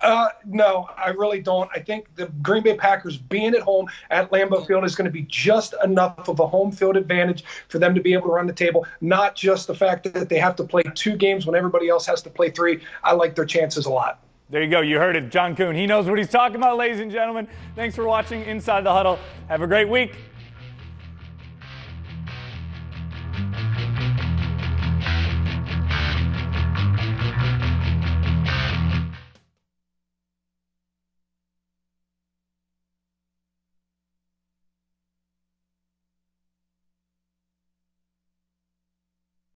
Uh, 0.00 0.28
no, 0.44 0.88
I 0.96 1.10
really 1.10 1.40
don't. 1.40 1.68
I 1.74 1.80
think 1.80 2.14
the 2.14 2.26
Green 2.40 2.62
Bay 2.62 2.76
Packers 2.76 3.16
being 3.16 3.54
at 3.54 3.62
home 3.62 3.88
at 4.10 4.30
Lambeau 4.30 4.64
Field 4.64 4.84
is 4.84 4.94
going 4.94 5.06
to 5.06 5.10
be 5.10 5.22
just 5.22 5.74
enough 5.82 6.28
of 6.28 6.38
a 6.38 6.46
home 6.46 6.70
field 6.70 6.96
advantage 6.96 7.44
for 7.68 7.80
them 7.80 7.94
to 7.94 8.00
be 8.00 8.12
able 8.12 8.28
to 8.28 8.32
run 8.32 8.46
the 8.46 8.52
table, 8.52 8.86
not 9.00 9.34
just 9.34 9.66
the 9.66 9.74
fact 9.74 10.12
that 10.12 10.28
they 10.28 10.38
have 10.38 10.54
to 10.56 10.64
play 10.64 10.84
two 10.94 11.16
games 11.16 11.46
when 11.46 11.56
everybody 11.56 11.88
else 11.88 12.06
has 12.06 12.22
to 12.22 12.30
play 12.30 12.50
three. 12.50 12.80
I 13.02 13.12
like 13.12 13.34
their 13.34 13.44
chances 13.44 13.86
a 13.86 13.90
lot. 13.90 14.20
There 14.50 14.62
you 14.62 14.70
go. 14.70 14.80
You 14.80 14.98
heard 14.98 15.16
it. 15.16 15.30
John 15.30 15.54
Kuhn. 15.54 15.74
He 15.74 15.86
knows 15.86 16.06
what 16.06 16.16
he's 16.16 16.30
talking 16.30 16.56
about, 16.56 16.78
ladies 16.78 17.00
and 17.00 17.10
gentlemen. 17.10 17.48
Thanks 17.74 17.94
for 17.94 18.04
watching 18.04 18.42
Inside 18.44 18.84
the 18.84 18.92
Huddle. 18.92 19.18
Have 19.48 19.62
a 19.62 19.66
great 19.66 19.88
week. 19.88 20.14